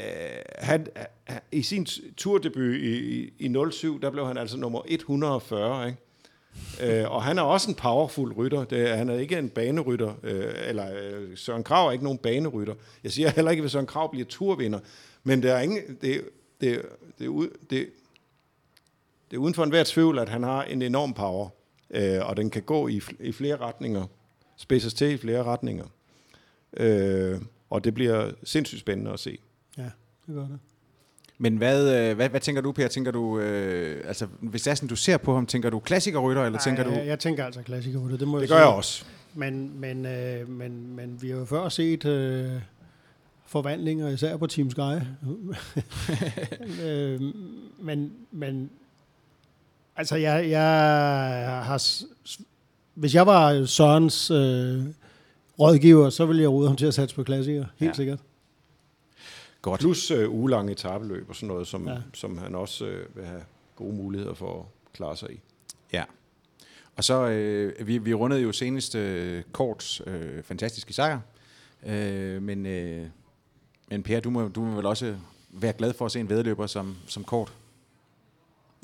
[0.59, 5.87] han, øh, i sin turdebut i, i, i 07, der blev han altså nummer 140,
[5.87, 5.99] ikke?
[6.83, 8.65] Øh, og han er også en powerful rytter.
[8.65, 12.75] Det, han er ikke en banerytter, øh, eller øh, Søren Krav er ikke nogen banerytter.
[13.05, 14.79] Jeg siger heller ikke, at Søren Krav bliver turvinder,
[15.25, 16.25] men der er ingen, det,
[16.61, 16.83] det,
[17.19, 17.89] det, er ud, det,
[19.31, 21.49] det er uden for enhver tvivl, at han har en enorm power,
[21.91, 24.07] øh, og den kan gå i, i flere retninger,
[24.57, 25.85] spidses til i flere retninger.
[26.77, 27.41] Øh,
[27.71, 29.39] og det bliver sindssygt spændende at se.
[29.79, 29.83] Ja,
[30.27, 30.59] det gør det.
[31.39, 32.89] Men hvad, øh, hvad, hvad tænker du, Per?
[32.89, 36.43] Tænker du, øh, altså, hvis det er sådan, du ser på ham, tænker du klassikerrytter,
[36.45, 36.91] eller tænker du...
[36.91, 38.67] jeg, jeg tænker altså klassiker det, det må Det jeg gør sige.
[38.67, 39.05] jeg også.
[39.35, 42.53] Men, men, øh, men, men vi har jo før set øh,
[43.51, 44.81] forvandlinger, især på Team Sky.
[46.85, 47.21] øh,
[47.79, 48.71] men, men
[49.97, 50.63] altså, jeg, jeg
[51.65, 51.83] har...
[52.95, 54.85] Hvis jeg var Sørens øh,
[55.61, 57.67] rådgiver, så ville jeg råde ham til at satse på klassikere.
[57.77, 57.95] Helt Ja.
[57.95, 58.19] sikkert.
[59.63, 59.81] Godt.
[59.81, 61.93] Plus øh, ugelange etabeløb og sådan noget, som, ja.
[61.93, 62.01] Ja.
[62.15, 63.43] som han også øh, vil have
[63.77, 65.41] gode muligheder for at klare sig i.
[65.93, 66.05] Ja.
[66.97, 71.21] Og så, øh, vi, vi rundede jo senest øh, Korts øh, fantastiske sejr.
[71.87, 73.07] Øh, men, øh,
[73.91, 75.17] men Per, du må, du må vel også
[75.51, 77.53] være glad for at se en vedløber som, som Kort.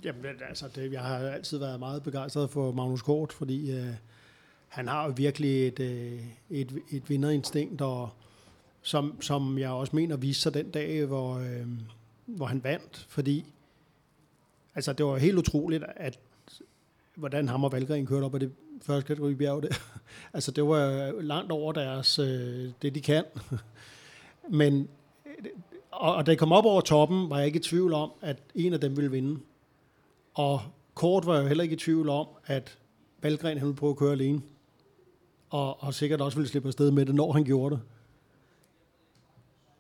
[0.05, 3.95] Jamen, altså, det, jeg har altid været meget begejstret for Magnus Kort, fordi øh,
[4.69, 8.11] han har jo virkelig et, øh, et, et vinderinstinkt, og
[8.83, 11.67] som, som jeg også mener viste sig den dag, hvor, øh,
[12.27, 13.45] hvor han vandt, fordi
[14.75, 16.19] altså, det var helt utroligt, at
[17.15, 18.53] hvordan ham og Valgren kørte op af det
[18.83, 19.63] første kategori bjerg.
[19.63, 19.83] Det.
[20.35, 23.25] altså, det var langt over deres, øh, det de kan.
[24.49, 24.89] Men,
[25.91, 28.37] og, og da jeg kom op over toppen, var jeg ikke i tvivl om, at
[28.55, 29.41] en af dem ville vinde.
[30.35, 30.61] Og
[30.95, 32.79] Kort var jeg heller ikke i tvivl om, at
[33.23, 34.43] Valgren ville prøve at køre alene.
[35.51, 37.83] Og, og sikkert også ville slippe afsted med det, når han gjorde det.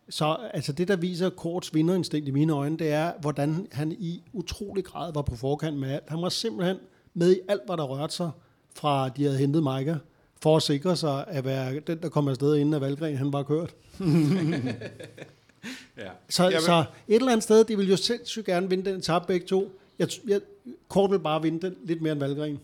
[0.09, 4.22] Så altså det, der viser Korts vinderinstinkt i mine øjne, det er, hvordan han i
[4.32, 6.04] utrolig grad var på forkant med alt.
[6.09, 6.76] Han var simpelthen
[7.14, 8.30] med i alt, hvad der rørte sig,
[8.74, 9.96] fra de havde hentet Micah,
[10.42, 13.42] for at sikre sig at være den, der kom afsted inden af Valgren, han var
[13.42, 13.74] kørt.
[15.96, 16.10] Ja.
[16.28, 16.60] Så, Jamen.
[16.60, 19.80] så et eller andet sted, de vil jo sindssygt gerne vinde den etape begge to.
[19.98, 20.40] Jeg, jeg,
[20.88, 22.60] Kort vil bare vinde den lidt mere end Valgren.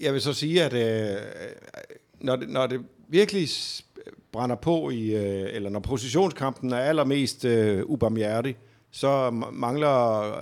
[0.00, 1.20] Jeg vil så sige, at øh,
[2.20, 3.48] når, det, når det virkelig
[4.32, 8.56] brænder på, i, øh, eller når positionskampen er allermest øh, ubarmhjertig,
[8.90, 10.40] så mangler øh,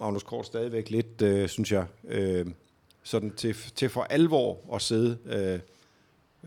[0.00, 2.46] Magnus Kort stadigvæk lidt, øh, synes jeg, øh,
[3.02, 5.60] sådan til, til for alvor at sidde, øh,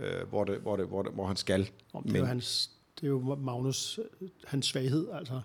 [0.07, 1.69] øh, hvor, det, hvor, det, hvor, det, hvor han skal.
[1.93, 2.71] Om det, er Men- hans,
[3.01, 5.07] det er jo Magnus, øh, hans svaghed.
[5.13, 5.41] Altså.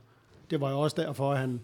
[0.50, 1.60] Det var jo også derfor, at han,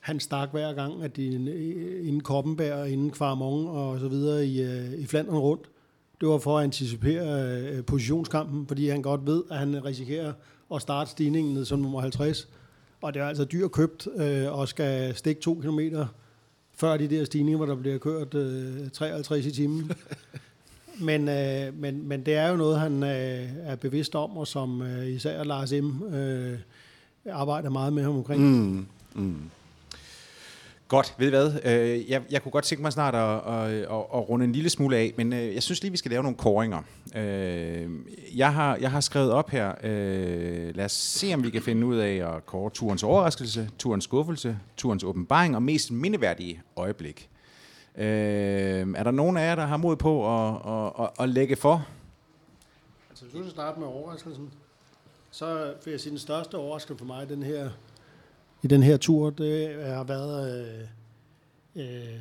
[0.00, 4.62] han stak hver gang, at de øh, inden Koppenberg, inden Kvarmong og så videre i,
[4.62, 5.70] øh, i Flandern rundt.
[6.20, 10.32] Det var for at anticipere øh, positionskampen, fordi han godt ved, at han risikerer
[10.74, 12.48] at starte stigningen ned som nummer 50.
[13.02, 16.06] Og det er altså dyrt købt øh, og skal stikke to kilometer
[16.72, 19.92] før de der stigninger, hvor der bliver kørt øh, 53 i timen.
[20.98, 24.82] Men, øh, men, men det er jo noget, han øh, er bevidst om, og som
[24.82, 26.02] øh, især Lars M.
[26.14, 26.58] Øh,
[27.30, 28.42] arbejder meget med ham omkring.
[28.42, 28.86] Mm.
[29.14, 29.50] Mm.
[30.88, 31.52] Godt, ved I hvad?
[31.64, 33.84] Øh, jeg, jeg kunne godt tænke mig snart at, at, at,
[34.14, 36.38] at runde en lille smule af, men øh, jeg synes lige, vi skal lave nogle
[36.38, 36.82] koringer.
[37.16, 37.88] Øh,
[38.34, 41.86] jeg, har, jeg har skrevet op her, øh, lad os se, om vi kan finde
[41.86, 47.28] ud af at kåre turens overraskelse, turens skuffelse, turens åbenbaring og mest mindeværdige øjeblik.
[47.96, 51.56] Øh, er der nogen af jer, der har mod på at, at, at, at lægge
[51.56, 51.86] for?
[53.10, 54.50] Altså, hvis du skal starte med overraskelsen,
[55.30, 57.70] så vil jeg sige, den største overraskelse for mig i den her,
[58.62, 60.66] i den her tur, det har været
[61.76, 62.20] øh, øh,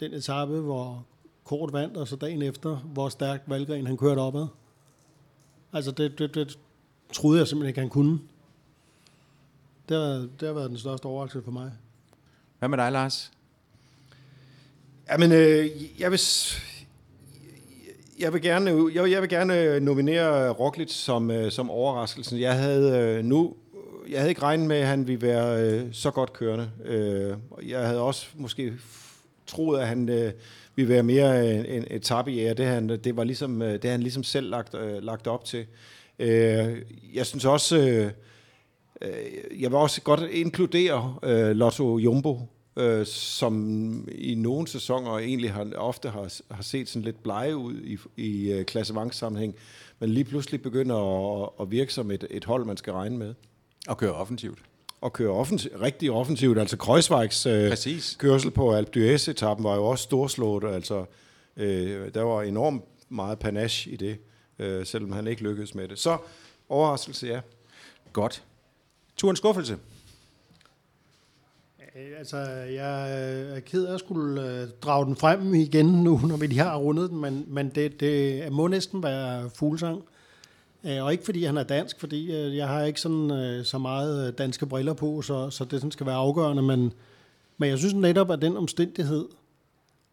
[0.00, 1.04] den etape, hvor
[1.44, 4.46] Kort vandt, og så dagen efter, hvor stærkt Valgren han kørte opad.
[5.72, 6.58] Altså, det, det, det
[7.12, 8.20] troede jeg simpelthen ikke, han kunne.
[9.88, 11.72] Det har, det har været den største overraskelse for mig.
[12.58, 13.32] Hvad med dig, Lars?
[15.12, 16.20] Jamen, øh, jeg vil...
[18.18, 22.40] Jeg vil gerne, jeg, jeg vil gerne øh, nominere Roglic som, øh, som overraskelsen.
[22.40, 23.54] Jeg havde øh, nu,
[24.10, 26.70] jeg havde ikke regnet med, at han ville være øh, så godt kørende.
[26.84, 27.36] Øh,
[27.68, 28.72] jeg havde også måske
[29.46, 30.32] troet, at han øh,
[30.76, 34.22] ville være mere en, en etape det, han, det var ligesom, øh, det han ligesom
[34.22, 35.66] selv lagt, øh, lagt op til.
[36.18, 36.82] Øh,
[37.14, 38.10] jeg synes også, øh,
[39.02, 42.40] øh, jeg vil også godt inkludere øh, Lotto Jumbo,
[42.76, 47.74] øh, som i nogle sæsoner egentlig har, ofte har, har set sådan lidt blege ud
[47.74, 49.54] i, i øh, klassevangssammenhæng,
[49.98, 50.96] men lige pludselig begynder
[51.42, 53.34] at, at virke som et, et hold, man skal regne med.
[53.88, 54.58] Og køre offensivt.
[55.00, 56.58] Og køre offensiv, rigtig offensivt.
[56.58, 58.16] Altså Kreuzweigs øh, Præcis.
[58.18, 60.74] kørsel på Alpe d'Huez-etappen var jo også storslået.
[60.74, 61.04] Altså,
[61.56, 64.18] øh, der var enormt meget panache i det,
[64.58, 65.98] øh, selvom han ikke lykkedes med det.
[65.98, 66.18] Så
[66.68, 67.40] overraskelse, ja.
[68.12, 68.42] Godt.
[69.16, 69.76] Turens skuffelse.
[72.00, 72.36] Øh, altså,
[72.72, 76.46] jeg øh, er ked af at skulle øh, drage den frem igen nu, når vi
[76.46, 80.02] lige har rundet den, men, men det, det må næsten være fuglesang.
[80.84, 84.92] Og ikke fordi han er dansk, fordi jeg har ikke sådan, så meget danske briller
[84.92, 86.92] på, så, så det sådan skal være afgørende, men,
[87.58, 89.28] men jeg synes netop, at den omstændighed,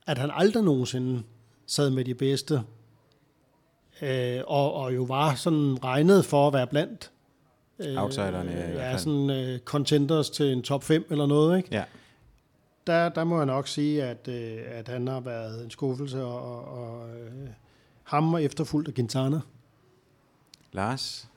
[0.08, 1.24] at han aldrig nogensinde
[1.66, 2.62] sad med de bedste,
[4.02, 7.12] øh, og, og jo var sådan regnet for at være blandt
[7.98, 11.70] Outsiderne, ja, i hvert ja, sådan øh, contenders til en top 5 eller noget, ikke?
[11.72, 11.84] Ja.
[12.88, 16.66] Der, der må jeg nok sige, at, øh, at han har været en skuffelse, og,
[16.68, 17.50] og, øh,
[18.04, 19.40] ham og efterfulgt af Quintana.
[20.74, 21.28] Lars?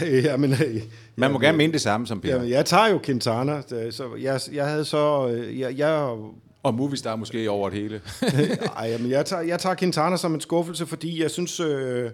[0.24, 2.34] jamen, øh, Man må jamen, gerne mene det samme som Peter.
[2.34, 5.28] Jamen, jeg tager jo Quintana, øh, så jeg, jeg havde så...
[5.28, 6.16] øh, Jeg, jeg,
[6.62, 8.00] Og Movistar måske over det hele.
[8.78, 12.10] ej, jamen, jeg, tager, jeg tager Quintana som en skuffelse, fordi jeg synes, øh,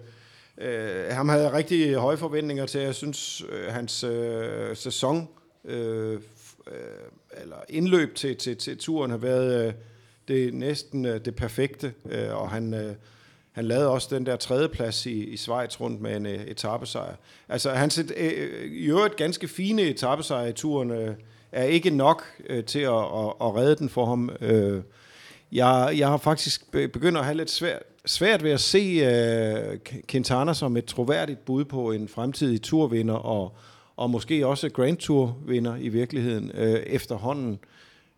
[0.57, 2.81] øh, ham havde jeg rigtig høje forventninger til.
[2.81, 5.29] Jeg synes, øh, hans øh, sæson,
[5.65, 6.19] øh, øh,
[7.41, 9.73] eller indløb til, til, til turen har været øh,
[10.27, 12.73] det næsten øh, det perfekte, øh, og han...
[12.73, 12.95] Øh,
[13.55, 17.15] han lavede også den der tredjeplads i, i Schweiz rundt med en øh, etappesejr.
[17.49, 21.15] Altså, hans et, øh, øh, i øvrigt ganske fine etappesejr i turen øh,
[21.51, 24.29] er ikke nok øh, til at, at, at redde den for ham.
[24.41, 24.81] Øh,
[25.51, 30.53] jeg, jeg har faktisk begyndt at have lidt svært, svært ved at se øh, Quintana
[30.53, 33.55] som et troværdigt bud på en fremtidig turvinder, og,
[33.95, 37.59] og måske også Grand Tour-vinder i virkeligheden øh, efterhånden.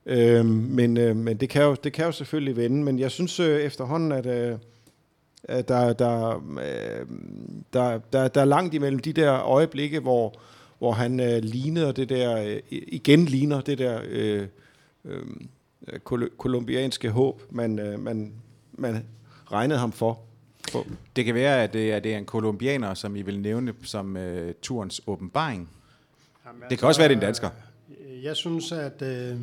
[0.06, 3.40] Øh, men øh, men det, kan jo, det kan jo selvfølgelig vende, men jeg synes
[3.40, 4.26] øh, efterhånden, at...
[4.26, 4.58] Øh,
[5.44, 7.06] at der, der, øh,
[7.74, 10.34] der, der, der er langt imellem de der øjeblikke, hvor,
[10.80, 14.48] hvor han øh, ligner det der, øh, igen ligner det der øh,
[15.06, 15.22] øh,
[16.04, 18.34] kol- kolumbianske håb, man, øh, man,
[18.74, 19.06] man
[19.52, 20.20] regnede ham for.
[21.16, 24.16] Det kan være, at det er, det er en kolumbianer, som I vil nævne som
[24.16, 24.22] uh,
[24.62, 25.70] turens åbenbaring.
[26.46, 27.50] Jamen, det kan også være, det er en dansker.
[27.90, 29.02] Øh, jeg synes, at...
[29.02, 29.36] Øh,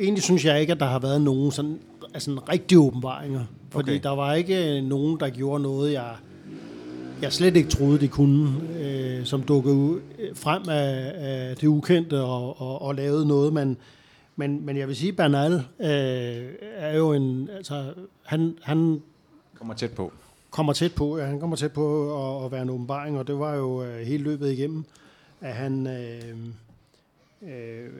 [0.00, 1.78] egentlig synes jeg ikke, at der har været nogen sådan,
[2.14, 3.44] altså rigtige åbenbaringer.
[3.70, 4.02] Fordi okay.
[4.02, 6.16] der var ikke nogen, der gjorde noget, jeg,
[7.22, 8.60] jeg slet ikke troede, de kunne.
[8.80, 10.00] Øh, som dukkede
[10.34, 13.76] frem af, af det ukendte og, og, og lavede noget, man
[14.38, 17.48] men, men jeg vil sige, Bernal øh, er jo en...
[17.50, 19.02] Altså, han, han
[19.54, 20.12] kommer tæt på.
[20.50, 21.24] Kommer tæt på, ja.
[21.24, 24.24] Han kommer tæt på at, at være en åbenbaring, og det var jo øh, hele
[24.24, 24.84] løbet igennem,
[25.40, 26.36] at han øh,
[27.50, 27.90] øh,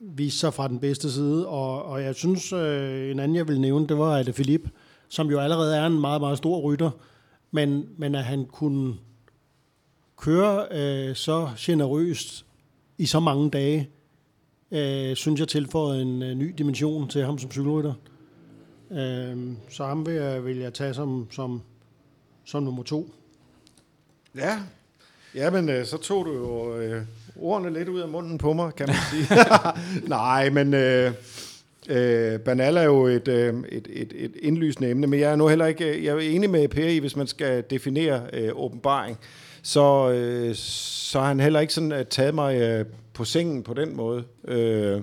[0.00, 1.48] viste sig fra den bedste side.
[1.48, 4.68] Og, og jeg synes, øh, en anden jeg vil nævne, det var det Philip,
[5.08, 6.90] som jo allerede er en meget, meget stor rytter,
[7.50, 8.94] men, men at han kunne
[10.16, 12.46] køre øh, så generøst
[12.98, 13.88] i så mange dage,
[14.74, 17.94] øh, synes jeg tilføjer en øh, ny dimension til ham som cykelrytter.
[18.90, 19.36] Øh,
[19.68, 21.62] så ham vil jeg, vil jeg tage som, som,
[22.44, 23.10] som nummer to.
[24.36, 24.58] Ja,
[25.34, 27.02] ja men øh, så tog du jo øh,
[27.36, 29.38] ordene lidt ud af munden på mig, kan man sige.
[30.16, 30.74] Nej, men...
[30.74, 31.12] Øh,
[31.88, 35.48] Øh, Banal er jo et, øh, et, et, et indlysende emne, men jeg er nu
[35.48, 39.18] heller ikke, jeg er enig med Per i, hvis man skal definere øh, åbenbaring,
[39.64, 43.74] så, øh, så har han heller ikke sådan at taget mig øh, på sengen på
[43.74, 44.24] den måde.
[44.48, 45.02] Øh,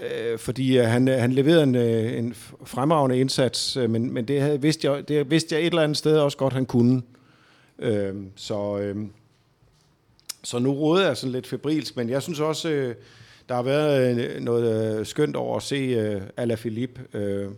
[0.00, 2.34] øh, fordi øh, han, øh, han leverede en, øh, en
[2.64, 5.98] fremragende indsats, øh, men, men det, havde, vidste jeg, det vidste jeg et eller andet
[5.98, 7.02] sted også godt, han kunne.
[7.78, 8.96] Øh, så, øh,
[10.44, 12.94] så nu råder jeg sådan lidt febrilsk, men jeg synes også, øh,
[13.48, 17.18] der har været øh, noget øh, skønt over at se øh, Alaphilippe.
[17.18, 17.48] Øh,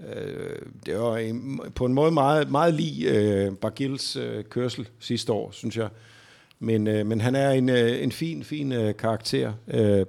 [0.00, 1.40] Øh, det var
[1.74, 5.88] på en måde meget, meget lig øh, Bargils øh, kørsel sidste år, synes jeg.
[6.58, 9.52] Men, øh, men han er en, en fin, fin karakter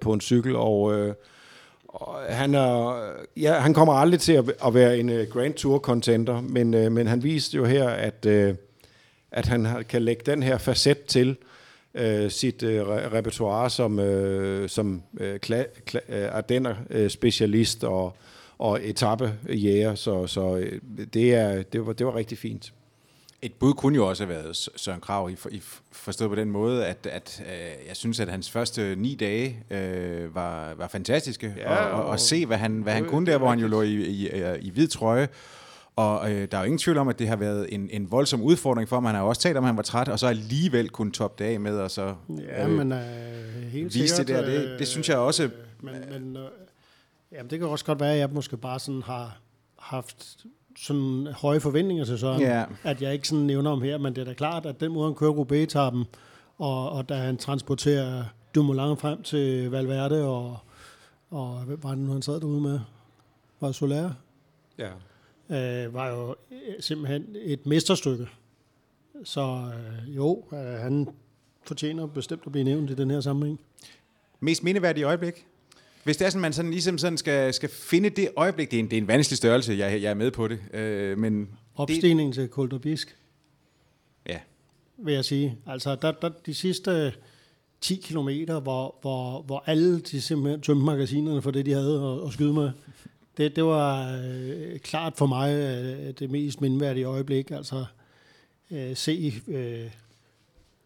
[0.02, 0.82] på en cykel, og,
[1.88, 3.02] og han, er,
[3.38, 7.24] ja, han kommer aldrig til at, at være en Grand Tour contender, men, men han
[7.24, 8.26] viste jo her, at,
[9.32, 11.38] at han kan lægge den her facet til
[11.94, 18.16] øh, sit øh, repertoire som, øh, som øh, kla- kla- øh, Ardenner-specialist og,
[18.60, 20.82] og etappejæger, så, så øh,
[21.14, 22.74] det, er, det, var, det var rigtig fint.
[23.42, 26.86] Et bud kunne jo også have været Søren Krav, i, i forstået på den måde,
[26.86, 31.54] at, at øh, jeg synes, at hans første ni dage øh, var, var fantastiske.
[31.58, 33.82] Ja, og, og, og se, hvad han, hvad han kunne der, hvor han jo lå
[33.82, 34.30] i, i,
[34.62, 35.28] i hvid trøje.
[35.96, 38.42] Og øh, der er jo ingen tvivl om, at det har været en, en voldsom
[38.42, 39.06] udfordring for ham.
[39.06, 41.44] Han har jo også talt om, at han var træt, og så alligevel kunne toppe
[41.44, 42.16] det af med, og så
[42.48, 43.00] ja, øh, men, øh,
[43.72, 44.60] helt vise sikkert, det der.
[44.70, 45.44] Det, det synes jeg også...
[45.44, 45.50] Øh,
[45.82, 46.44] men, men øh,
[47.32, 49.40] jamen, det kan også godt være, at jeg måske bare sådan har
[49.80, 50.46] haft
[50.78, 52.68] sådan høje forventninger til Søren, yeah.
[52.84, 55.08] at jeg ikke sådan nævner om her, men det er da klart, at den måde,
[55.08, 56.06] han kører Roubaix-etappen,
[56.58, 58.24] og, og da han transporterer
[58.56, 60.58] Dumoulin frem til Valverde, og,
[61.30, 62.80] og hvad var det nu, han sad derude med?
[63.60, 64.12] Var Soler?
[64.78, 64.90] Ja.
[65.50, 66.36] Øh, var jo
[66.80, 68.28] simpelthen et mesterstykke.
[69.24, 71.08] Så øh, jo, øh, han
[71.64, 73.60] fortjener bestemt at blive nævnt i den her sammenhæng.
[74.40, 75.46] Mest mindeværdige øjeblik?
[76.04, 78.80] Hvis det er sådan, man sådan ligesom sådan skal, skal finde det øjeblik, det er
[78.80, 80.60] en, det er en vanskelig størrelse, jeg, jeg er med på det.
[80.74, 83.16] Øh, men Opstigningen det, til Kolderbisk.
[84.30, 84.40] Ja.
[84.98, 85.58] Vil jeg sige.
[85.66, 87.14] Altså, der, der, de sidste
[87.82, 92.28] 10 kilometer, hvor, hvor, hvor alle de simpelthen tømte magasinerne for det, de havde at,
[92.28, 92.72] at skyde med.
[93.38, 97.52] Det, det var øh, klart for mig øh, det mest mindværdige øjeblik.
[97.52, 97.86] Altså,
[98.72, 99.90] øh, se øh,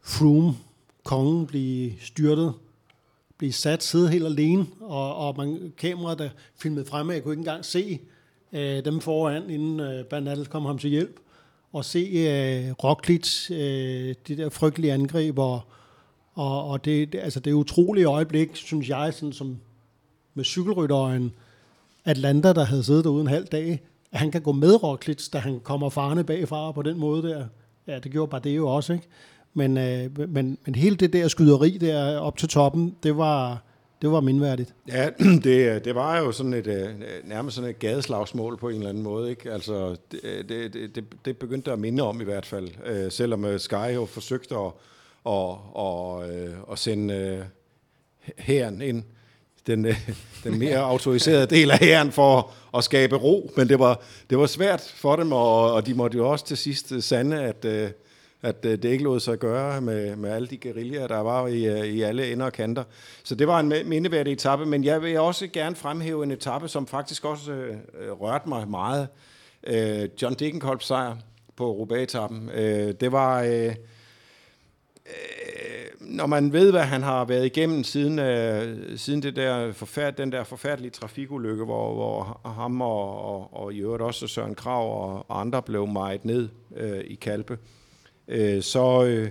[0.02, 0.54] Froome,
[1.04, 2.54] kongen, blive styrtet
[3.44, 7.40] blive sat, sidde helt alene, og, og man, kameraet, der filmede fremme, jeg kunne ikke
[7.40, 8.00] engang se
[8.54, 11.20] øh, dem foran, inden øh, Bernal kom ham til hjælp,
[11.74, 15.62] og se øh, Roglic, øh, det der frygtelige angreb, og,
[16.34, 19.58] og, og det, det, altså det er utrolige øjeblik, synes jeg, sådan som
[20.34, 21.34] med cykelrytteren
[22.06, 23.82] Atlanta, der havde siddet derude en halv dag,
[24.12, 27.46] at han kan gå med Roglic, da han kommer farne bagfra på den måde der.
[27.88, 29.08] Ja, det gjorde bare det jo også, ikke?
[29.54, 33.64] Men, øh, men, men hele det der skyderi der op til toppen, det var,
[34.02, 34.74] det var mindværdigt.
[34.88, 35.10] Ja,
[35.44, 36.90] det, det var jo sådan et, øh,
[37.24, 39.30] nærmest sådan et gadeslagsmål på en eller anden måde.
[39.30, 39.52] Ikke?
[39.52, 42.70] Altså, det, det, det, det begyndte at minde om i hvert fald.
[42.86, 44.72] Øh, selvom øh, Sky jo forsøgte at,
[45.26, 47.46] at, at, at sende
[48.38, 49.04] hæren ind,
[49.68, 49.88] den,
[50.44, 54.46] den mere autoriserede del af hæren for at skabe ro, men det var, det var
[54.46, 57.66] svært for dem, og, og de måtte jo også til sidst sande, at,
[58.44, 61.66] at øh, det ikke lod sig gøre med, med alle de guerillaer, der var i,
[61.66, 62.84] øh, i alle ender og kanter.
[63.24, 66.88] Så det var en mindeværdig etape, men jeg vil også gerne fremhæve en etape, som
[66.88, 69.08] faktisk også øh, øh, rørte mig meget.
[69.68, 71.18] Øh, John Degenkolbs sejr
[71.56, 72.50] på Roubaix-etappen.
[72.54, 73.42] Øh, det var...
[73.42, 73.74] Øh, øh,
[76.00, 80.32] når man ved, hvad han har været igennem siden, øh, siden det der forfærd, den
[80.32, 85.26] der forfærdelige trafikulykke, hvor, hvor ham og, og, og i øvrigt også Søren Krav og,
[85.28, 87.60] og andre blev meget ned øh, i Kalpe, øh,
[88.28, 89.30] Øh, så, øh,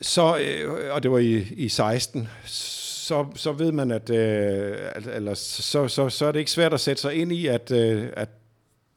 [0.00, 4.76] så øh, og det var i, i 16, så, så ved man, at øh,
[5.14, 8.08] eller, så, så, så er det ikke svært at sætte sig ind i, at, øh,
[8.16, 8.28] at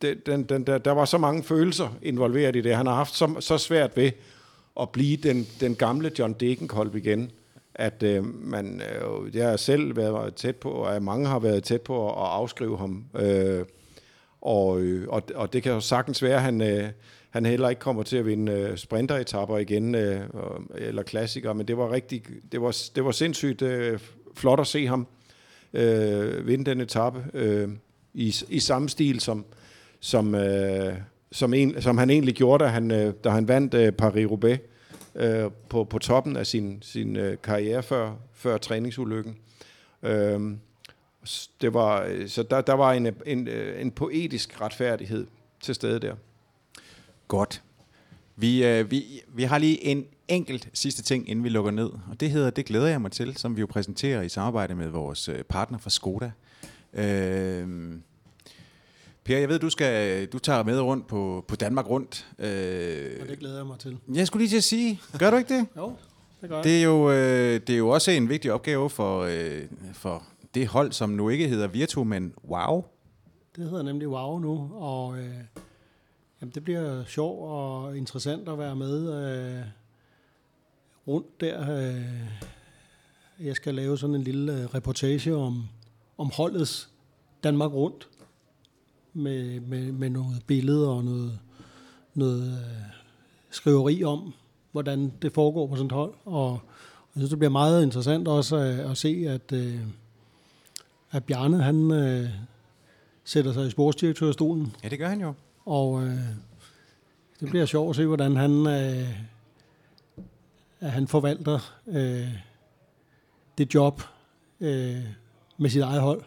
[0.02, 2.76] det, den, den, der, der var så mange følelser involveret i det.
[2.76, 4.12] Han har haft så, så svært ved
[4.82, 7.32] at blive den, den gamle John Degenkolb igen,
[7.76, 11.82] at øh, man, øh, jeg har selv været tæt på, og mange har været tæt
[11.82, 13.06] på at, at afskrive ham.
[13.16, 13.66] Øh,
[14.46, 16.90] og, øh, og, og det kan jo sagtens være, at han, øh,
[17.30, 20.22] han heller ikke kommer til at vinde øh, sprinteretapper igen, øh,
[20.76, 24.00] eller klassikere, men det var rigtig, det var, det var sindssygt øh,
[24.36, 25.08] flot at se ham
[25.74, 27.70] øh, vinde den etape øh,
[28.14, 29.46] i, i samme stil som,
[30.00, 30.94] som, øh,
[31.32, 34.58] som, en, som han egentlig gjorde, da han, øh, da han vandt øh, Paris-Roubaix
[35.16, 39.38] øh, på, på toppen af sin, sin øh, karriere før, før træningsulykken.
[40.04, 40.42] Øh,
[41.62, 43.48] det var, så der, der var en, en,
[43.80, 45.28] en poetisk retfærdighed
[45.62, 46.16] til stede der.
[47.28, 47.62] Godt.
[48.36, 52.20] Vi, øh, vi, vi har lige en enkelt sidste ting, inden vi lukker ned, og
[52.20, 55.30] det hedder Det glæder jeg mig til, som vi jo præsenterer i samarbejde med vores
[55.30, 56.32] øh, partner fra Skoda.
[56.94, 57.68] Øh,
[59.24, 62.28] Per, jeg ved, du skal du tager med rundt på, på Danmark rundt.
[62.40, 63.98] Øh, og det glæder jeg mig til.
[64.14, 65.68] Jeg skulle lige til at sige, gør du ikke det?
[65.78, 65.96] jo,
[66.42, 66.64] det gør jeg.
[66.64, 69.62] Det er jo, øh, det er jo også en vigtig opgave for, øh,
[69.94, 70.24] for
[70.56, 72.84] det hold, som nu ikke hedder Virtu, men Wow.
[73.56, 75.36] Det hedder nemlig Wow nu, og øh,
[76.42, 79.64] jamen, det bliver sjovt og interessant at være med øh,
[81.08, 81.78] rundt der.
[81.78, 85.64] Øh, jeg skal lave sådan en lille øh, reportage om,
[86.18, 86.90] om holdets
[87.44, 88.08] Danmark rundt
[89.14, 91.40] med, med, med noget billeder og noget,
[92.14, 92.92] noget øh,
[93.50, 94.34] skriveri om,
[94.72, 96.14] hvordan det foregår på sådan et hold.
[96.26, 96.60] Og
[97.16, 99.80] jeg synes, det bliver meget interessant også at, at se, at, øh,
[101.16, 102.30] at Bjarne, han øh,
[103.24, 104.76] sætter sig i sportsdirektørstolen.
[104.84, 105.34] Ja, det gør han jo.
[105.66, 106.20] Og øh,
[107.40, 109.10] det bliver sjovt at se, hvordan han, øh,
[110.80, 112.28] at han forvalter øh,
[113.58, 114.02] det job
[114.62, 115.04] øh,
[115.58, 116.22] med sit eget hold.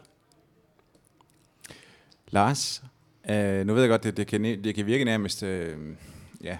[2.30, 2.84] Lars,
[3.30, 5.76] øh, nu ved jeg godt, det, det, kan, det kan virke nærmest, øh,
[6.42, 6.58] ja,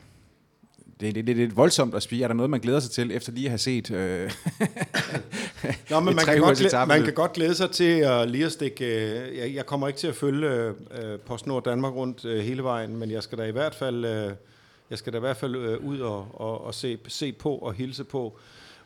[1.00, 2.24] det, det, det er lidt voldsomt at spise.
[2.24, 4.30] Er der noget, man glæder sig til, efter lige at have set øh,
[5.90, 8.52] Nå, men man kan, godt glæde, man kan godt glæde sig til at lige at
[8.52, 8.84] stikke...
[8.84, 12.96] Øh, jeg, jeg kommer ikke til at følge øh, PostNord Danmark rundt øh, hele vejen,
[12.96, 14.32] men jeg skal da i hvert fald, øh,
[14.90, 17.74] jeg skal da i hvert fald øh, ud og, og, og se, se på og
[17.74, 18.38] hilse på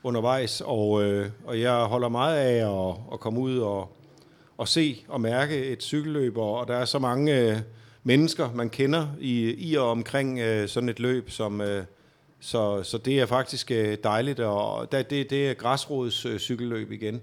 [0.03, 3.97] undervejs, og, øh, og jeg holder meget af at, at komme ud og,
[4.61, 7.59] at se og mærke et cykelløb, og der er så mange øh,
[8.05, 11.85] mennesker, man kender i, i og omkring øh, sådan et løb, som, øh,
[12.45, 16.93] så, så det er faktisk øh, dejligt, og det, det, det er græsrods øh, cykelløb
[16.93, 17.21] igen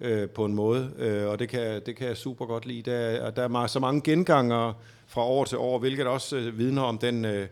[0.00, 2.90] øh, på en måde, øh, og det kan, det kan jeg super godt lide.
[2.90, 4.72] Der, der er så mange genganger
[5.06, 7.48] fra år til år, hvilket også øh, vidner om den, øh,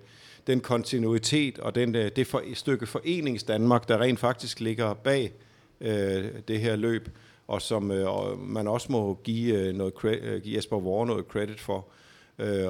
[0.46, 5.32] den kontinuitet og den, øh, det for, stykke forenings Danmark, der rent faktisk ligger bag
[5.80, 7.08] øh, det her løb
[7.48, 11.60] og som øh, man også må give, øh, noget, øh, give Jesper Vore noget credit
[11.60, 11.76] for.
[11.76, 11.99] Øh,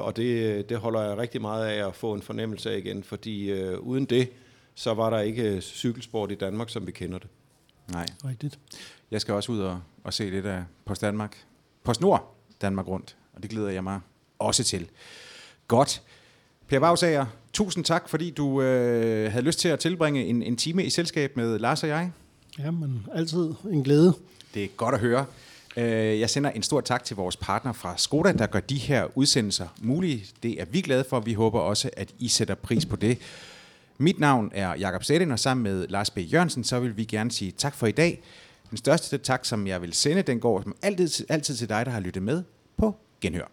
[0.01, 3.51] og det, det holder jeg rigtig meget af at få en fornemmelse af igen, fordi
[3.51, 4.29] øh, uden det,
[4.75, 7.29] så var der ikke cykelsport i Danmark, som vi kender det.
[7.93, 8.07] Nej.
[8.25, 8.59] Rigtigt.
[9.11, 11.37] Jeg skal også ud og, og se lidt af Post Danmark.
[11.85, 14.01] Post Nord Danmark rundt, og det glæder jeg mig
[14.39, 14.89] også til.
[15.68, 16.03] Godt.
[16.68, 20.85] Per Bagsager, tusind tak, fordi du øh, havde lyst til at tilbringe en, en time
[20.85, 22.12] i selskab med Lars og jeg.
[22.59, 24.14] Jamen, altid en glæde.
[24.55, 25.27] Det er godt at høre.
[25.81, 29.18] Øh, jeg sender en stor tak til vores partner fra Skoda, der gør de her
[29.18, 30.24] udsendelser mulige.
[30.43, 31.20] Det er vi glade for.
[31.20, 33.18] Vi håber også, at I sætter pris på det.
[33.99, 36.18] Mit navn er Jakob Sætten, og sammen med Lars B.
[36.18, 38.22] Jørgensen, så vil vi gerne sige tak for i dag.
[38.70, 41.93] Den største tak, som jeg vil sende, den går som altid, altid til dig, der
[41.93, 42.43] har lyttet med
[42.76, 43.51] på Genhør.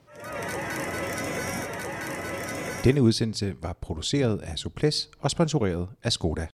[2.83, 6.47] Denne udsendelse var produceret af Suples og sponsoreret af Skoda.